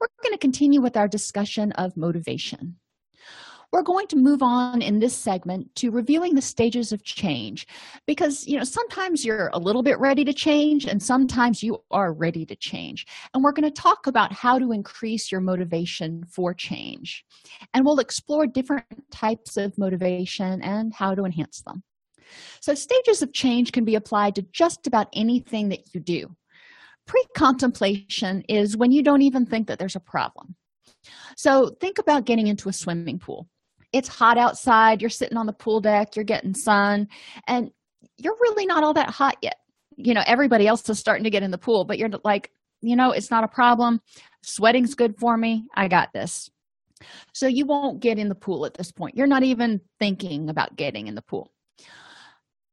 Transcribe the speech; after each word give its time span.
We're 0.00 0.08
going 0.22 0.34
to 0.34 0.38
continue 0.38 0.80
with 0.80 0.96
our 0.96 1.08
discussion 1.08 1.72
of 1.72 1.96
motivation. 1.96 2.76
We're 3.74 3.82
going 3.82 4.06
to 4.06 4.16
move 4.16 4.40
on 4.40 4.82
in 4.82 5.00
this 5.00 5.16
segment 5.16 5.74
to 5.76 5.90
reviewing 5.90 6.36
the 6.36 6.42
stages 6.42 6.92
of 6.92 7.02
change 7.02 7.66
because, 8.06 8.46
you 8.46 8.56
know, 8.56 8.62
sometimes 8.62 9.24
you're 9.24 9.50
a 9.52 9.58
little 9.58 9.82
bit 9.82 9.98
ready 9.98 10.24
to 10.26 10.32
change 10.32 10.86
and 10.86 11.02
sometimes 11.02 11.60
you 11.60 11.82
are 11.90 12.12
ready 12.12 12.46
to 12.46 12.54
change. 12.54 13.04
And 13.34 13.42
we're 13.42 13.50
going 13.50 13.68
to 13.68 13.82
talk 13.82 14.06
about 14.06 14.32
how 14.32 14.60
to 14.60 14.70
increase 14.70 15.32
your 15.32 15.40
motivation 15.40 16.24
for 16.30 16.54
change. 16.54 17.24
And 17.74 17.84
we'll 17.84 17.98
explore 17.98 18.46
different 18.46 19.10
types 19.10 19.56
of 19.56 19.76
motivation 19.76 20.62
and 20.62 20.94
how 20.94 21.16
to 21.16 21.24
enhance 21.24 21.62
them. 21.62 21.82
So, 22.60 22.74
stages 22.74 23.22
of 23.22 23.32
change 23.32 23.72
can 23.72 23.84
be 23.84 23.96
applied 23.96 24.36
to 24.36 24.42
just 24.52 24.86
about 24.86 25.08
anything 25.12 25.68
that 25.70 25.92
you 25.92 26.00
do. 26.00 26.36
Pre 27.06 27.22
contemplation 27.36 28.42
is 28.48 28.76
when 28.76 28.92
you 28.92 29.02
don't 29.02 29.22
even 29.22 29.46
think 29.46 29.66
that 29.68 29.78
there's 29.78 29.96
a 29.96 30.00
problem. 30.00 30.54
So, 31.36 31.76
think 31.80 31.98
about 31.98 32.24
getting 32.24 32.46
into 32.46 32.68
a 32.68 32.72
swimming 32.72 33.18
pool. 33.18 33.48
It's 33.92 34.08
hot 34.08 34.38
outside, 34.38 35.00
you're 35.00 35.10
sitting 35.10 35.36
on 35.36 35.46
the 35.46 35.52
pool 35.52 35.80
deck, 35.80 36.16
you're 36.16 36.24
getting 36.24 36.54
sun, 36.54 37.08
and 37.46 37.70
you're 38.16 38.36
really 38.40 38.66
not 38.66 38.84
all 38.84 38.94
that 38.94 39.10
hot 39.10 39.36
yet. 39.42 39.56
You 39.96 40.14
know, 40.14 40.24
everybody 40.26 40.66
else 40.66 40.88
is 40.88 40.98
starting 40.98 41.24
to 41.24 41.30
get 41.30 41.42
in 41.42 41.50
the 41.50 41.58
pool, 41.58 41.84
but 41.84 41.98
you're 41.98 42.10
like, 42.24 42.50
you 42.80 42.96
know, 42.96 43.12
it's 43.12 43.30
not 43.30 43.44
a 43.44 43.48
problem. 43.48 44.00
Sweating's 44.42 44.94
good 44.94 45.18
for 45.18 45.36
me. 45.36 45.66
I 45.74 45.88
got 45.88 46.12
this. 46.12 46.50
So, 47.32 47.46
you 47.46 47.66
won't 47.66 48.00
get 48.00 48.18
in 48.18 48.28
the 48.28 48.34
pool 48.34 48.64
at 48.64 48.74
this 48.74 48.90
point. 48.90 49.16
You're 49.16 49.26
not 49.26 49.42
even 49.42 49.80
thinking 49.98 50.48
about 50.48 50.76
getting 50.76 51.06
in 51.06 51.14
the 51.14 51.22
pool 51.22 51.50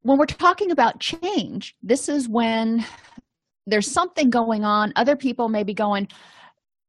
when 0.04 0.18
we're 0.18 0.26
talking 0.26 0.72
about 0.72 1.00
change, 1.00 1.76
this 1.84 2.10
is 2.10 2.28
when 2.28 2.86
there's 3.68 3.92
something 3.92 4.30
going 4.30 4.66
on. 4.66 4.94
Other 4.96 5.16
people 5.16 5.50
may 5.50 5.64
be 5.64 5.74
going, 5.74 6.08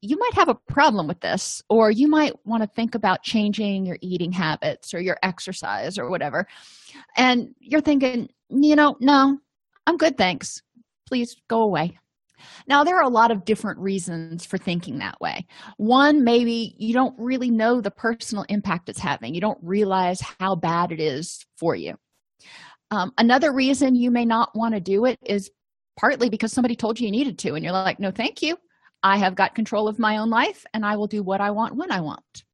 you 0.01 0.19
might 0.19 0.35
have 0.35 0.49
a 0.49 0.55
problem 0.55 1.07
with 1.07 1.21
this, 1.21 1.63
or 1.69 1.91
you 1.91 2.09
might 2.09 2.33
want 2.45 2.63
to 2.63 2.69
think 2.75 2.95
about 2.95 3.23
changing 3.23 3.87
your 3.87 3.99
eating 4.01 4.33
habits 4.33 4.93
or 4.93 5.01
your 5.01 5.17
exercise 5.23 5.97
or 5.97 6.11
whatever. 6.11 6.47
And 7.17 7.55
you're 7.61 7.81
thinking, 7.81 8.29
you 8.49 8.75
know, 8.75 8.97
no, 9.01 9.39
I'm 9.87 9.97
good, 9.97 10.19
thanks. 10.19 10.61
Please 11.07 11.37
go 11.49 11.63
away. 11.63 11.99
Now, 12.67 12.83
there 12.83 12.97
are 12.97 13.05
a 13.05 13.09
lot 13.09 13.31
of 13.31 13.45
different 13.45 13.79
reasons 13.79 14.45
for 14.45 14.59
thinking 14.59 14.99
that 14.99 15.21
way. 15.21 15.47
One, 15.77 16.25
maybe 16.25 16.75
you 16.77 16.93
don't 16.93 17.15
really 17.17 17.51
know 17.51 17.81
the 17.81 17.93
personal 17.93 18.45
impact 18.49 18.89
it's 18.89 18.99
having, 18.99 19.35
you 19.35 19.41
don't 19.41 19.59
realize 19.63 20.21
how 20.41 20.57
bad 20.57 20.91
it 20.91 21.01
is 21.01 21.47
for 21.57 21.77
you. 21.77 21.95
Um, 22.91 23.13
another 23.17 23.55
reason 23.55 23.95
you 23.95 24.11
may 24.11 24.25
not 24.25 24.51
want 24.55 24.75
to 24.75 24.81
do 24.81 25.05
it 25.05 25.19
is 25.25 25.51
partly 25.97 26.29
because 26.29 26.53
somebody 26.53 26.77
told 26.77 26.99
you 26.99 27.07
you 27.07 27.13
needed 27.13 27.39
to, 27.41 27.55
and 27.55 27.65
you're 27.65 27.73
like, 27.73 28.01
no, 28.01 28.11
thank 28.11 28.43
you. 28.43 28.57
I 29.03 29.19
have 29.19 29.35
got 29.35 29.55
control 29.55 29.89
of 29.89 29.99
my 29.99 30.19
own 30.19 30.31
life 30.31 30.65
and 30.73 30.87
I 30.87 30.97
will 30.97 31.09
do 31.09 31.23
what 31.23 31.41
I 31.41 31.51
want 31.51 31.75
when 31.75 31.91
I 31.91 32.01
want. 32.01 32.45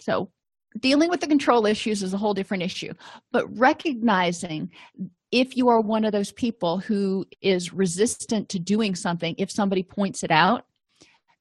So, 0.00 0.30
dealing 0.78 1.10
with 1.10 1.20
the 1.20 1.26
control 1.26 1.66
issues 1.66 2.02
is 2.02 2.14
a 2.14 2.18
whole 2.18 2.34
different 2.34 2.62
issue, 2.62 2.92
but 3.32 3.46
recognizing 3.58 4.70
if 5.32 5.56
you 5.56 5.68
are 5.68 5.80
one 5.80 6.04
of 6.04 6.12
those 6.12 6.32
people 6.32 6.78
who 6.78 7.26
is 7.40 7.72
resistant 7.72 8.48
to 8.50 8.58
doing 8.58 8.94
something, 8.94 9.34
if 9.38 9.50
somebody 9.50 9.82
points 9.82 10.22
it 10.22 10.30
out, 10.30 10.66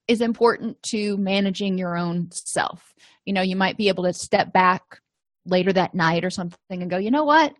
is 0.07 0.21
important 0.21 0.81
to 0.83 1.17
managing 1.17 1.77
your 1.77 1.95
own 1.95 2.31
self. 2.31 2.93
You 3.25 3.33
know, 3.33 3.41
you 3.41 3.55
might 3.55 3.77
be 3.77 3.89
able 3.89 4.05
to 4.05 4.13
step 4.13 4.51
back 4.53 4.99
later 5.45 5.73
that 5.73 5.93
night 5.93 6.25
or 6.25 6.29
something 6.29 6.57
and 6.69 6.89
go, 6.89 6.97
you 6.97 7.11
know 7.11 7.23
what? 7.23 7.53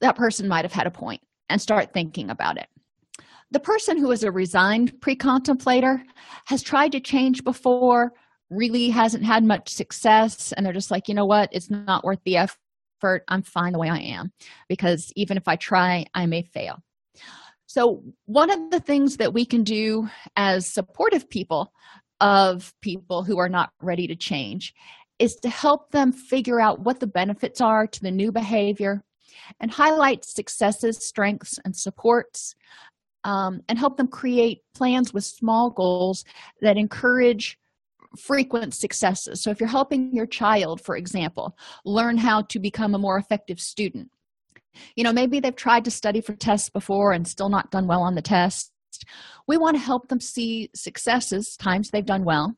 That 0.00 0.16
person 0.16 0.48
might 0.48 0.64
have 0.64 0.72
had 0.72 0.86
a 0.86 0.90
point 0.90 1.22
and 1.48 1.60
start 1.60 1.92
thinking 1.92 2.30
about 2.30 2.58
it. 2.58 2.68
The 3.50 3.60
person 3.60 3.96
who 3.96 4.10
is 4.10 4.24
a 4.24 4.32
resigned 4.32 5.00
pre 5.00 5.14
contemplator 5.14 6.02
has 6.46 6.62
tried 6.62 6.92
to 6.92 7.00
change 7.00 7.44
before, 7.44 8.12
really 8.50 8.90
hasn't 8.90 9.24
had 9.24 9.44
much 9.44 9.68
success, 9.68 10.52
and 10.52 10.64
they're 10.64 10.72
just 10.72 10.90
like, 10.90 11.08
you 11.08 11.14
know 11.14 11.26
what, 11.26 11.48
it's 11.52 11.70
not 11.70 12.04
worth 12.04 12.20
the 12.24 12.36
effort. 12.36 13.24
I'm 13.28 13.42
fine 13.42 13.72
the 13.72 13.78
way 13.78 13.88
I 13.88 13.98
am 13.98 14.32
because 14.68 15.12
even 15.16 15.36
if 15.36 15.46
I 15.46 15.56
try, 15.56 16.06
I 16.14 16.26
may 16.26 16.42
fail. 16.42 16.82
So, 17.66 18.02
one 18.24 18.50
of 18.50 18.70
the 18.70 18.80
things 18.80 19.18
that 19.18 19.34
we 19.34 19.44
can 19.44 19.62
do 19.62 20.08
as 20.36 20.66
supportive 20.66 21.28
people 21.28 21.72
of 22.20 22.72
people 22.80 23.22
who 23.22 23.38
are 23.38 23.48
not 23.48 23.70
ready 23.82 24.06
to 24.06 24.16
change 24.16 24.72
is 25.18 25.36
to 25.36 25.48
help 25.48 25.90
them 25.90 26.12
figure 26.12 26.60
out 26.60 26.80
what 26.80 27.00
the 27.00 27.06
benefits 27.06 27.60
are 27.60 27.86
to 27.86 28.02
the 28.02 28.10
new 28.10 28.32
behavior 28.32 29.02
and 29.60 29.70
highlight 29.70 30.24
successes, 30.24 31.04
strengths, 31.04 31.58
and 31.64 31.74
supports, 31.76 32.54
um, 33.24 33.60
and 33.68 33.78
help 33.78 33.96
them 33.96 34.08
create 34.08 34.62
plans 34.74 35.12
with 35.12 35.24
small 35.24 35.70
goals 35.70 36.24
that 36.60 36.76
encourage 36.76 37.58
frequent 38.18 38.74
successes. 38.74 39.42
So, 39.42 39.50
if 39.50 39.60
you're 39.60 39.68
helping 39.68 40.14
your 40.14 40.26
child, 40.26 40.80
for 40.80 40.96
example, 40.96 41.56
learn 41.84 42.16
how 42.16 42.42
to 42.42 42.58
become 42.58 42.94
a 42.94 42.98
more 42.98 43.18
effective 43.18 43.60
student, 43.60 44.10
you 44.94 45.04
know, 45.04 45.12
maybe 45.12 45.40
they've 45.40 45.54
tried 45.54 45.84
to 45.84 45.90
study 45.90 46.20
for 46.20 46.34
tests 46.34 46.70
before 46.70 47.12
and 47.12 47.26
still 47.26 47.48
not 47.48 47.70
done 47.70 47.86
well 47.86 48.02
on 48.02 48.14
the 48.14 48.22
test. 48.22 48.72
We 49.46 49.56
want 49.56 49.76
to 49.76 49.82
help 49.82 50.08
them 50.08 50.20
see 50.20 50.70
successes, 50.74 51.56
times 51.56 51.90
they've 51.90 52.04
done 52.04 52.24
well, 52.24 52.54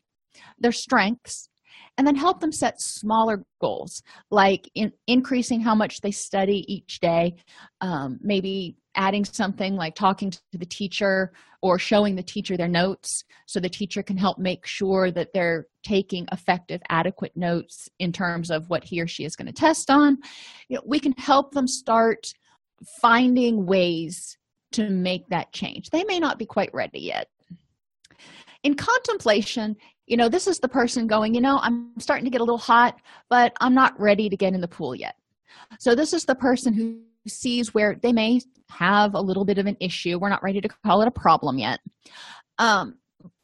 their 0.59 0.72
strengths, 0.72 1.49
and 1.98 2.06
then 2.06 2.14
help 2.14 2.41
them 2.41 2.53
set 2.53 2.81
smaller 2.81 3.44
goals 3.60 4.03
like 4.31 4.70
in 4.75 4.92
increasing 5.06 5.60
how 5.60 5.75
much 5.75 6.00
they 6.00 6.12
study 6.12 6.64
each 6.72 7.00
day 7.00 7.34
um, 7.82 8.19
maybe 8.22 8.76
adding 8.94 9.25
something 9.25 9.76
like 9.76 9.94
talking 9.94 10.31
to 10.31 10.41
the 10.53 10.66
teacher 10.66 11.32
or 11.62 11.78
showing 11.78 12.16
the 12.16 12.22
teacher 12.22 12.56
their 12.56 12.69
notes 12.69 13.25
so 13.47 13.60
the 13.60 13.69
teacher 13.69 14.03
can 14.03 14.16
help 14.16 14.38
make 14.38 14.66
sure 14.66 15.10
that 15.10 15.32
they're 15.32 15.66
taking 15.84 16.26
effective 16.32 16.81
adequate 16.88 17.36
notes 17.36 17.88
in 17.98 18.12
terms 18.12 18.50
of 18.50 18.69
what 18.69 18.84
he 18.84 19.00
or 19.00 19.06
she 19.06 19.25
is 19.25 19.36
going 19.36 19.47
to 19.47 19.53
test 19.53 19.91
on. 19.91 20.19
You 20.69 20.76
know, 20.76 20.82
we 20.86 21.00
can 21.00 21.12
help 21.12 21.53
them 21.53 21.66
start 21.66 22.26
finding 23.00 23.66
ways 23.66 24.36
to 24.72 24.91
make 24.91 25.28
that 25.28 25.53
change. 25.53 25.91
They 25.91 26.04
may 26.04 26.19
not 26.19 26.38
be 26.38 26.47
quite 26.47 26.70
ready 26.72 27.00
yet. 27.00 27.28
In 28.62 28.75
contemplation 28.75 29.76
you 30.08 30.16
know 30.16 30.28
this 30.28 30.46
is 30.46 30.58
the 30.58 30.69
person 30.69 31.06
going 31.06 31.34
you 31.34 31.41
know 31.41 31.58
i'm 31.62 31.92
starting 31.98 32.24
to 32.24 32.30
get 32.30 32.41
a 32.41 32.44
little 32.44 32.58
hot 32.58 32.96
but 33.28 33.52
i'm 33.60 33.74
not 33.74 33.98
ready 34.00 34.28
to 34.28 34.36
get 34.36 34.54
in 34.54 34.60
the 34.60 34.69
pool 34.69 34.94
yet. 34.94 35.14
So 35.78 35.94
this 35.94 36.12
is 36.12 36.24
the 36.24 36.34
person 36.34 36.72
who 36.72 37.00
sees 37.26 37.74
where 37.74 37.96
they 38.02 38.12
may 38.12 38.41
have 38.70 39.14
a 39.14 39.20
little 39.20 39.44
bit 39.44 39.58
of 39.58 39.66
an 39.66 39.76
issue. 39.80 40.18
We're 40.18 40.28
not 40.28 40.42
ready 40.42 40.60
to 40.60 40.68
call 40.68 41.02
it 41.02 41.08
a 41.08 41.12
problem 41.12 41.58
yet. 41.58 41.80
Um, 42.58 42.97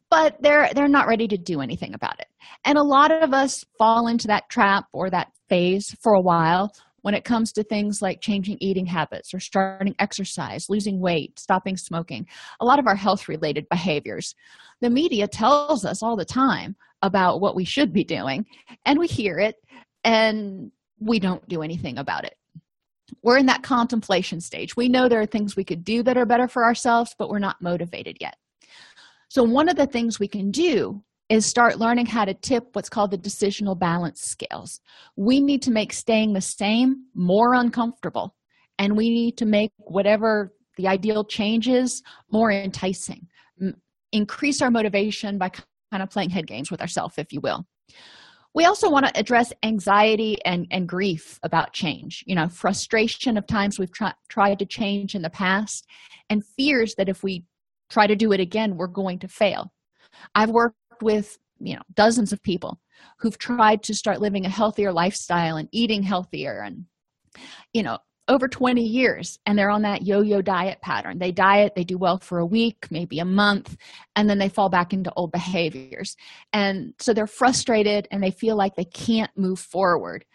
but 0.09 0.41
they're 0.41 0.69
they're 0.73 0.87
not 0.87 1.07
ready 1.07 1.27
to 1.27 1.37
do 1.37 1.61
anything 1.61 1.93
about 1.93 2.19
it. 2.19 2.27
And 2.63 2.77
a 2.77 2.83
lot 2.83 3.11
of 3.11 3.33
us 3.33 3.65
fall 3.77 4.07
into 4.07 4.27
that 4.27 4.49
trap 4.49 4.85
or 4.93 5.09
that 5.09 5.31
phase 5.49 5.95
for 6.01 6.13
a 6.13 6.21
while 6.21 6.73
when 7.05 7.13
it 7.13 7.23
comes 7.23 7.51
to 7.51 7.63
things 7.63 8.01
like 8.01 8.19
changing 8.19 8.57
eating 8.59 8.87
habits 8.87 9.31
or 9.31 9.39
starting 9.39 9.93
exercise, 9.99 10.71
losing 10.71 10.99
weight, 10.99 11.37
stopping 11.37 11.77
smoking, 11.77 12.25
a 12.59 12.65
lot 12.65 12.79
of 12.79 12.87
our 12.87 12.95
health 12.95 13.27
related 13.27 13.69
behaviors. 13.69 14.33
The 14.81 14.89
media 14.89 15.27
tells 15.27 15.85
us 15.85 16.01
all 16.01 16.15
the 16.15 16.25
time 16.25 16.75
about 17.03 17.41
what 17.41 17.55
we 17.55 17.63
should 17.63 17.93
be 17.93 18.03
doing, 18.03 18.47
and 18.87 18.97
we 18.97 19.05
hear 19.05 19.37
it 19.37 19.57
and 20.03 20.71
we 20.99 21.19
don't 21.19 21.47
do 21.47 21.61
anything 21.61 21.99
about 21.99 22.25
it. 22.25 22.39
We're 23.21 23.37
in 23.37 23.45
that 23.45 23.61
contemplation 23.61 24.41
stage. 24.41 24.75
We 24.75 24.89
know 24.89 25.07
there 25.07 25.21
are 25.21 25.27
things 25.27 25.55
we 25.55 25.63
could 25.63 25.83
do 25.83 26.01
that 26.01 26.17
are 26.17 26.25
better 26.25 26.47
for 26.47 26.63
ourselves, 26.63 27.13
but 27.19 27.29
we're 27.29 27.37
not 27.37 27.61
motivated 27.61 28.17
yet. 28.19 28.37
So, 29.27 29.43
one 29.43 29.69
of 29.69 29.75
the 29.75 29.85
things 29.85 30.19
we 30.19 30.27
can 30.27 30.49
do 30.49 31.03
is 31.29 31.45
start 31.45 31.79
learning 31.79 32.05
how 32.05 32.25
to 32.25 32.33
tip 32.33 32.67
what's 32.73 32.89
called 32.89 33.11
the 33.11 33.17
decisional 33.17 33.77
balance 33.77 34.21
scales. 34.21 34.79
We 35.15 35.41
need 35.41 35.61
to 35.63 35.71
make 35.71 35.91
staying 35.91 36.33
the 36.33 36.41
same 36.41 37.05
more 37.15 37.53
uncomfortable, 37.53 38.35
and 38.77 38.95
we 38.95 39.09
need 39.09 39.37
to 39.37 39.45
make 39.45 39.71
whatever 39.77 40.53
the 40.77 40.87
ideal 40.87 41.23
change 41.23 41.67
is 41.67 42.03
more 42.31 42.51
enticing. 42.51 43.27
Increase 44.11 44.61
our 44.61 44.69
motivation 44.69 45.37
by 45.37 45.49
kind 45.91 46.03
of 46.03 46.09
playing 46.09 46.29
head 46.29 46.47
games 46.47 46.69
with 46.69 46.81
ourselves, 46.81 47.15
if 47.17 47.33
you 47.33 47.39
will. 47.41 47.65
We 48.53 48.65
also 48.65 48.89
want 48.89 49.05
to 49.05 49.19
address 49.19 49.51
anxiety 49.63 50.37
and, 50.45 50.65
and 50.71 50.87
grief 50.87 51.39
about 51.43 51.73
change, 51.73 52.23
you 52.25 52.35
know, 52.35 52.47
frustration 52.47 53.37
of 53.37 53.47
times 53.47 53.77
we've 53.77 53.91
tr- 53.91 54.15
tried 54.29 54.59
to 54.59 54.65
change 54.65 55.15
in 55.15 55.21
the 55.21 55.29
past, 55.29 55.85
and 56.29 56.45
fears 56.57 56.95
that 56.95 57.09
if 57.09 57.23
we 57.23 57.45
try 57.89 58.07
to 58.07 58.15
do 58.15 58.31
it 58.31 58.39
again, 58.39 58.77
we're 58.77 58.87
going 58.87 59.19
to 59.19 59.27
fail. 59.27 59.73
I've 60.33 60.51
worked 60.51 60.77
with 61.01 61.37
you 61.59 61.75
know 61.75 61.81
dozens 61.93 62.33
of 62.33 62.41
people 62.43 62.79
who've 63.19 63.37
tried 63.37 63.83
to 63.83 63.93
start 63.93 64.21
living 64.21 64.45
a 64.45 64.49
healthier 64.49 64.91
lifestyle 64.91 65.57
and 65.57 65.69
eating 65.71 66.03
healthier 66.03 66.61
and 66.61 66.85
you 67.73 67.83
know 67.83 67.97
over 68.27 68.47
20 68.47 68.81
years 68.81 69.37
and 69.45 69.57
they're 69.57 69.69
on 69.69 69.83
that 69.83 70.01
yo-yo 70.01 70.41
diet 70.41 70.81
pattern. 70.81 71.19
They 71.19 71.31
diet 71.31 71.73
they 71.75 71.83
do 71.83 71.97
well 71.97 72.17
for 72.17 72.39
a 72.39 72.45
week 72.45 72.87
maybe 72.89 73.19
a 73.19 73.25
month 73.25 73.77
and 74.15 74.29
then 74.29 74.39
they 74.39 74.49
fall 74.49 74.69
back 74.69 74.93
into 74.93 75.13
old 75.15 75.31
behaviors. 75.31 76.15
And 76.51 76.93
so 76.99 77.13
they're 77.13 77.27
frustrated 77.27 78.07
and 78.11 78.23
they 78.23 78.31
feel 78.31 78.55
like 78.55 78.75
they 78.75 78.85
can't 78.85 79.31
move 79.35 79.59
forward. 79.59 80.25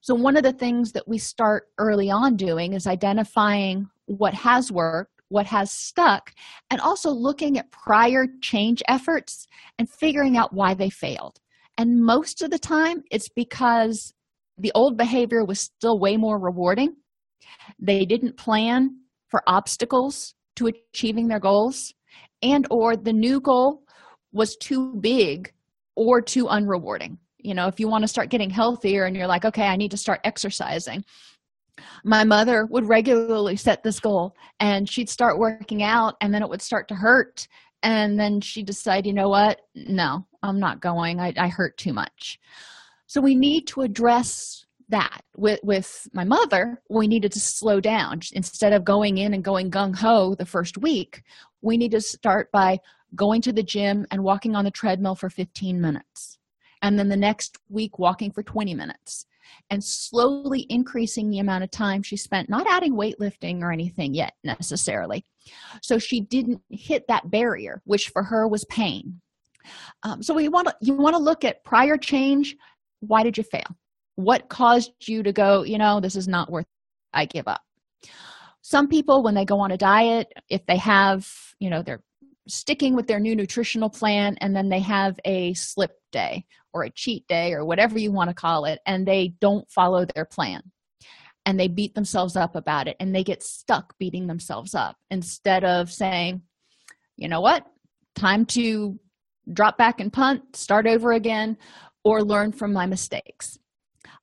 So 0.00 0.14
one 0.14 0.36
of 0.36 0.42
the 0.42 0.52
things 0.52 0.92
that 0.92 1.08
we 1.08 1.18
start 1.18 1.68
early 1.78 2.10
on 2.10 2.36
doing 2.36 2.74
is 2.74 2.86
identifying 2.86 3.88
what 4.06 4.34
has 4.34 4.70
worked 4.70 5.21
what 5.32 5.46
has 5.46 5.72
stuck 5.72 6.32
and 6.70 6.80
also 6.80 7.10
looking 7.10 7.58
at 7.58 7.70
prior 7.70 8.26
change 8.42 8.82
efforts 8.86 9.46
and 9.78 9.88
figuring 9.88 10.36
out 10.36 10.52
why 10.52 10.74
they 10.74 10.90
failed. 10.90 11.40
And 11.78 12.04
most 12.04 12.42
of 12.42 12.50
the 12.50 12.58
time 12.58 13.02
it's 13.10 13.30
because 13.30 14.12
the 14.58 14.72
old 14.74 14.98
behavior 14.98 15.44
was 15.44 15.60
still 15.60 15.98
way 15.98 16.16
more 16.16 16.38
rewarding. 16.38 16.96
They 17.78 18.04
didn't 18.04 18.36
plan 18.36 18.98
for 19.28 19.42
obstacles 19.46 20.34
to 20.56 20.66
achieving 20.68 21.28
their 21.28 21.40
goals 21.40 21.94
and 22.42 22.66
or 22.70 22.94
the 22.94 23.12
new 23.12 23.40
goal 23.40 23.84
was 24.32 24.56
too 24.56 24.94
big 25.00 25.50
or 25.96 26.20
too 26.20 26.44
unrewarding. 26.44 27.16
You 27.38 27.54
know 27.54 27.68
if 27.68 27.80
you 27.80 27.88
want 27.88 28.02
to 28.02 28.08
start 28.08 28.28
getting 28.28 28.50
healthier 28.50 29.04
and 29.04 29.16
you're 29.16 29.26
like 29.26 29.44
okay 29.44 29.66
i 29.66 29.74
need 29.74 29.90
to 29.90 29.96
start 29.96 30.20
exercising 30.22 31.04
my 32.04 32.24
mother 32.24 32.66
would 32.66 32.88
regularly 32.88 33.56
set 33.56 33.82
this 33.82 34.00
goal 34.00 34.34
and 34.60 34.88
she'd 34.88 35.08
start 35.08 35.38
working 35.38 35.82
out 35.82 36.16
and 36.20 36.32
then 36.32 36.42
it 36.42 36.48
would 36.48 36.62
start 36.62 36.88
to 36.88 36.94
hurt 36.94 37.48
and 37.82 38.18
then 38.18 38.40
she'd 38.40 38.66
decide 38.66 39.06
you 39.06 39.12
know 39.12 39.28
what? 39.28 39.60
No 39.74 40.26
i'm 40.42 40.58
not 40.58 40.80
going. 40.80 41.20
I, 41.20 41.32
I 41.36 41.48
hurt 41.48 41.76
too 41.76 41.92
much. 41.92 42.38
So 43.06 43.20
we 43.20 43.34
need 43.34 43.66
to 43.68 43.82
address 43.82 44.64
that. 44.88 45.22
With 45.36 45.60
with 45.62 46.08
my 46.12 46.24
mother 46.24 46.82
we 46.88 47.06
needed 47.06 47.32
to 47.32 47.40
slow 47.40 47.80
down. 47.80 48.20
Instead 48.32 48.72
of 48.72 48.84
going 48.84 49.18
in 49.18 49.34
and 49.34 49.44
going 49.44 49.70
gung-ho 49.70 50.34
the 50.34 50.46
first 50.46 50.78
week 50.78 51.22
we 51.60 51.76
need 51.76 51.92
to 51.92 52.00
start 52.00 52.50
by 52.52 52.80
going 53.14 53.40
to 53.42 53.52
the 53.52 53.62
gym 53.62 54.06
and 54.10 54.22
walking 54.24 54.56
on 54.56 54.64
the 54.64 54.70
treadmill 54.70 55.14
for 55.14 55.28
15 55.30 55.80
minutes 55.80 56.38
and 56.82 56.98
then 56.98 57.08
the 57.08 57.16
next 57.16 57.58
week 57.68 57.98
walking 57.98 58.30
for 58.30 58.42
20 58.42 58.74
minutes 58.74 59.26
and 59.70 59.82
slowly 59.82 60.66
increasing 60.68 61.30
the 61.30 61.38
amount 61.38 61.64
of 61.64 61.70
time 61.70 62.02
she 62.02 62.16
spent 62.16 62.48
not 62.48 62.66
adding 62.66 62.94
weightlifting 62.94 63.62
or 63.62 63.72
anything 63.72 64.14
yet 64.14 64.34
necessarily. 64.44 65.24
So 65.82 65.98
she 65.98 66.20
didn't 66.20 66.60
hit 66.70 67.06
that 67.08 67.30
barrier 67.30 67.82
which 67.84 68.08
for 68.08 68.22
her 68.22 68.46
was 68.46 68.64
pain. 68.66 69.20
Um, 70.02 70.22
so 70.22 70.34
we 70.34 70.48
want 70.48 70.68
to 70.68 70.76
you 70.80 70.94
want 70.94 71.14
to 71.14 71.22
look 71.22 71.44
at 71.44 71.64
prior 71.64 71.96
change. 71.96 72.56
Why 73.00 73.22
did 73.22 73.36
you 73.36 73.44
fail? 73.44 73.76
What 74.16 74.48
caused 74.48 74.92
you 75.08 75.22
to 75.22 75.32
go 75.32 75.62
you 75.62 75.78
know 75.78 76.00
this 76.00 76.16
is 76.16 76.28
not 76.28 76.50
worth 76.50 76.66
i 77.12 77.24
give 77.24 77.48
up? 77.48 77.62
Some 78.62 78.88
people 78.88 79.22
when 79.22 79.34
they 79.34 79.44
go 79.44 79.60
on 79.60 79.72
a 79.72 79.76
diet 79.76 80.32
if 80.48 80.64
they 80.66 80.76
have 80.76 81.28
you 81.58 81.70
know 81.70 81.82
they're 81.82 82.02
sticking 82.48 82.94
with 82.94 83.06
their 83.06 83.20
new 83.20 83.36
nutritional 83.36 83.88
plan 83.88 84.36
and 84.40 84.54
then 84.54 84.68
they 84.68 84.80
have 84.80 85.18
a 85.24 85.54
slip 85.54 85.92
day 86.10 86.44
or 86.72 86.84
a 86.84 86.90
cheat 86.90 87.26
day 87.28 87.52
or 87.52 87.64
whatever 87.64 87.98
you 87.98 88.10
want 88.10 88.28
to 88.28 88.34
call 88.34 88.64
it 88.64 88.80
and 88.86 89.06
they 89.06 89.34
don't 89.40 89.70
follow 89.70 90.04
their 90.04 90.24
plan. 90.24 90.62
And 91.44 91.58
they 91.58 91.68
beat 91.68 91.94
themselves 91.94 92.36
up 92.36 92.54
about 92.54 92.86
it 92.86 92.96
and 93.00 93.14
they 93.14 93.24
get 93.24 93.42
stuck 93.42 93.98
beating 93.98 94.26
themselves 94.26 94.74
up 94.74 94.96
instead 95.10 95.64
of 95.64 95.90
saying 95.90 96.42
you 97.16 97.28
know 97.28 97.40
what? 97.40 97.66
Time 98.14 98.44
to 98.46 98.98
drop 99.52 99.76
back 99.78 100.00
and 100.00 100.12
punt 100.12 100.56
start 100.56 100.86
over 100.86 101.12
again 101.12 101.56
or 102.04 102.22
learn 102.22 102.52
from 102.52 102.72
my 102.72 102.86
mistakes. 102.86 103.58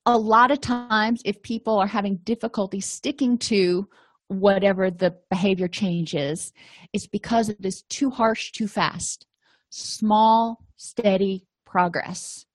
A 0.05 0.17
lot 0.17 0.51
of 0.51 0.61
times 0.61 1.21
if 1.25 1.41
people 1.41 1.77
are 1.77 1.87
having 1.87 2.17
difficulty 2.17 2.81
sticking 2.81 3.37
to 3.39 3.87
whatever 4.29 4.89
the 4.89 5.15
behavior 5.29 5.67
change 5.67 6.13
is 6.13 6.53
it's 6.93 7.07
because 7.07 7.49
it 7.49 7.65
is 7.65 7.81
too 7.83 8.09
harsh 8.09 8.51
too 8.51 8.67
fast 8.67 9.25
small 9.69 10.63
steady 10.77 11.45
progress. 11.65 12.45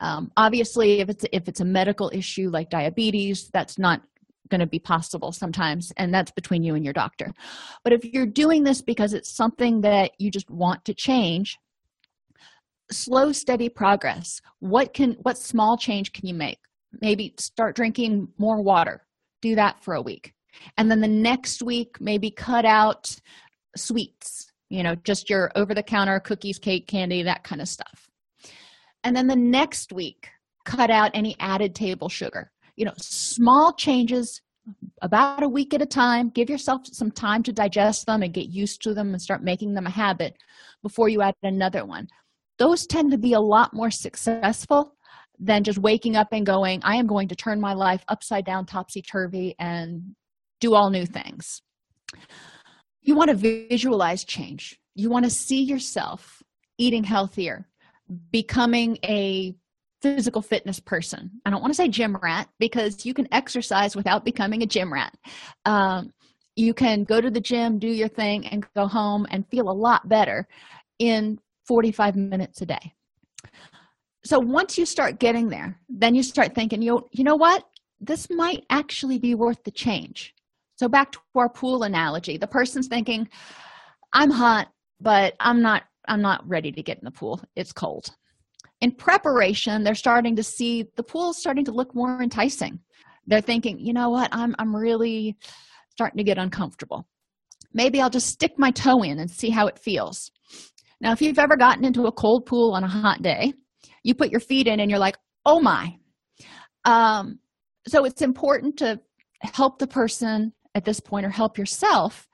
Um, 0.00 0.32
obviously 0.36 1.00
if 1.00 1.08
it's 1.08 1.24
if 1.32 1.48
it's 1.48 1.60
a 1.60 1.64
medical 1.64 2.10
issue 2.12 2.50
like 2.50 2.70
diabetes 2.70 3.48
that's 3.52 3.78
not 3.78 4.02
going 4.50 4.60
to 4.60 4.66
be 4.66 4.78
possible 4.78 5.32
sometimes 5.32 5.92
and 5.96 6.12
that's 6.12 6.30
between 6.32 6.62
you 6.62 6.74
and 6.74 6.84
your 6.84 6.92
doctor. 6.92 7.32
But 7.84 7.92
if 7.92 8.04
you're 8.04 8.26
doing 8.26 8.64
this 8.64 8.82
because 8.82 9.14
it's 9.14 9.30
something 9.30 9.80
that 9.82 10.12
you 10.18 10.30
just 10.30 10.50
want 10.50 10.84
to 10.86 10.94
change 10.94 11.58
slow 12.90 13.32
steady 13.32 13.70
progress. 13.70 14.42
What 14.58 14.92
can 14.92 15.12
what 15.22 15.38
small 15.38 15.78
change 15.78 16.12
can 16.12 16.26
you 16.26 16.34
make? 16.34 16.58
Maybe 17.00 17.34
start 17.38 17.74
drinking 17.74 18.28
more 18.36 18.60
water. 18.60 19.06
Do 19.40 19.54
that 19.54 19.82
for 19.82 19.94
a 19.94 20.02
week 20.02 20.34
and 20.76 20.90
then 20.90 21.00
the 21.00 21.08
next 21.08 21.62
week 21.62 22.00
maybe 22.00 22.30
cut 22.30 22.64
out 22.64 23.14
sweets 23.76 24.52
you 24.72 24.82
know 24.82 24.94
just 25.04 25.28
your 25.28 25.52
over 25.54 25.74
the 25.74 25.82
counter 25.82 26.18
cookies 26.18 26.58
cake 26.58 26.88
candy 26.88 27.22
that 27.22 27.44
kind 27.44 27.60
of 27.60 27.68
stuff. 27.68 28.08
And 29.04 29.14
then 29.14 29.26
the 29.26 29.36
next 29.36 29.92
week 29.92 30.28
cut 30.64 30.90
out 30.90 31.10
any 31.12 31.36
added 31.38 31.74
table 31.74 32.08
sugar. 32.08 32.50
You 32.76 32.86
know 32.86 32.94
small 32.96 33.74
changes 33.74 34.40
about 35.02 35.42
a 35.42 35.48
week 35.48 35.74
at 35.74 35.82
a 35.82 35.86
time. 35.86 36.30
Give 36.30 36.48
yourself 36.48 36.82
some 36.86 37.10
time 37.10 37.42
to 37.42 37.52
digest 37.52 38.06
them 38.06 38.22
and 38.22 38.32
get 38.32 38.48
used 38.48 38.80
to 38.82 38.94
them 38.94 39.12
and 39.12 39.20
start 39.20 39.42
making 39.42 39.74
them 39.74 39.86
a 39.86 39.90
habit 39.90 40.36
before 40.82 41.08
you 41.10 41.20
add 41.20 41.34
another 41.42 41.84
one. 41.84 42.08
Those 42.58 42.86
tend 42.86 43.10
to 43.10 43.18
be 43.18 43.34
a 43.34 43.40
lot 43.40 43.74
more 43.74 43.90
successful 43.90 44.94
than 45.38 45.64
just 45.64 45.78
waking 45.78 46.14
up 46.14 46.28
and 46.32 46.46
going 46.46 46.80
i 46.84 46.94
am 46.94 47.06
going 47.06 47.26
to 47.26 47.34
turn 47.34 47.58
my 47.60 47.72
life 47.72 48.04
upside 48.08 48.44
down 48.44 48.64
topsy-turvy 48.64 49.56
and 49.58 50.14
do 50.62 50.74
all 50.74 50.88
new 50.90 51.04
things. 51.04 51.60
You 53.02 53.16
want 53.16 53.30
to 53.30 53.68
visualize 53.68 54.24
change. 54.24 54.78
You 54.94 55.10
want 55.10 55.24
to 55.24 55.30
see 55.30 55.62
yourself 55.62 56.42
eating 56.78 57.04
healthier 57.04 57.68
becoming 58.30 58.96
a 59.04 59.54
physical 60.00 60.40
fitness 60.40 60.78
person. 60.80 61.30
I 61.44 61.50
don't 61.50 61.60
want 61.60 61.72
to 61.72 61.76
say 61.76 61.88
gym 61.88 62.16
rat 62.22 62.48
because 62.58 63.04
you 63.04 63.12
can 63.12 63.28
exercise 63.32 63.96
without 63.96 64.24
becoming 64.24 64.62
a 64.62 64.66
gym 64.66 64.92
rat. 64.92 65.14
Um, 65.64 66.12
you 66.54 66.74
can 66.74 67.04
go 67.04 67.20
to 67.20 67.30
the 67.30 67.40
gym 67.40 67.78
do 67.78 67.88
your 67.88 68.08
thing 68.08 68.46
and 68.46 68.66
go 68.76 68.86
home 68.86 69.26
and 69.30 69.48
feel 69.48 69.68
a 69.68 69.72
lot 69.72 70.08
better 70.08 70.46
in 70.98 71.38
45 71.66 72.16
minutes 72.16 72.60
a 72.62 72.66
day. 72.66 72.92
So 74.24 74.38
once 74.38 74.78
you 74.78 74.86
start 74.86 75.18
getting 75.18 75.48
there 75.48 75.78
then 75.88 76.14
you 76.14 76.22
start 76.22 76.54
thinking 76.54 76.82
you 76.82 77.08
you 77.12 77.24
know 77.24 77.36
what? 77.36 77.64
This 78.00 78.28
might 78.30 78.64
actually 78.68 79.18
be 79.18 79.34
worth 79.34 79.62
the 79.64 79.70
change 79.70 80.34
so 80.82 80.88
back 80.88 81.12
to 81.12 81.20
our 81.36 81.48
pool 81.48 81.84
analogy 81.84 82.36
the 82.36 82.46
person's 82.46 82.88
thinking 82.88 83.28
i'm 84.12 84.30
hot 84.30 84.66
but 85.00 85.34
i'm 85.38 85.62
not 85.62 85.84
i'm 86.08 86.20
not 86.20 86.42
ready 86.48 86.72
to 86.72 86.82
get 86.82 86.98
in 86.98 87.04
the 87.04 87.10
pool. 87.12 87.40
It's 87.54 87.72
cold. 87.72 88.06
In 88.80 88.90
preparation 88.90 89.84
they're 89.84 89.94
starting 89.94 90.34
to 90.34 90.42
see 90.42 90.86
the 90.96 91.04
pool 91.04 91.32
starting 91.32 91.64
to 91.66 91.72
look 91.72 91.94
more 91.94 92.20
enticing. 92.20 92.80
They're 93.28 93.40
thinking 93.40 93.78
you 93.78 93.92
know 93.92 94.10
what? 94.10 94.28
I'm 94.32 94.56
i'm 94.58 94.74
really 94.74 95.36
starting 95.90 96.18
to 96.18 96.24
get 96.24 96.36
uncomfortable. 96.36 97.06
Maybe 97.72 98.00
i'll 98.00 98.10
just 98.10 98.26
stick 98.26 98.52
my 98.58 98.72
toe 98.72 99.02
in 99.02 99.20
and 99.20 99.30
see 99.30 99.50
how 99.50 99.68
it 99.68 99.78
feels. 99.78 100.32
Now 101.00 101.12
if 101.12 101.22
you've 101.22 101.38
ever 101.38 101.56
gotten 101.56 101.84
into 101.84 102.06
a 102.06 102.12
cold 102.12 102.46
pool 102.46 102.72
on 102.72 102.82
a 102.82 102.88
hot 102.88 103.22
day 103.22 103.52
you 104.02 104.16
put 104.16 104.32
your 104.32 104.40
feet 104.40 104.66
in 104.66 104.80
and 104.80 104.90
you're 104.90 104.98
like 104.98 105.16
oh 105.46 105.60
my. 105.60 105.96
Um 106.84 107.38
so 107.86 108.04
it's 108.04 108.22
important 108.22 108.78
to 108.78 109.00
help 109.42 109.78
the 109.78 109.86
person 109.86 110.52
at 110.74 110.84
this 110.84 111.00
point 111.00 111.26
or 111.26 111.30
help 111.30 111.58
yourself 111.58 112.28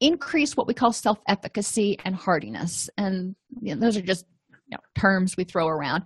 increase 0.00 0.56
what 0.56 0.66
we 0.66 0.74
call 0.74 0.92
self-efficacy 0.92 1.98
and 2.04 2.14
hardiness. 2.14 2.90
And 2.98 3.36
you 3.60 3.74
know, 3.74 3.80
those 3.80 3.96
are 3.96 4.02
just 4.02 4.26
you 4.50 4.76
know, 4.76 4.80
terms 4.98 5.36
we 5.36 5.44
throw 5.44 5.68
around. 5.68 6.04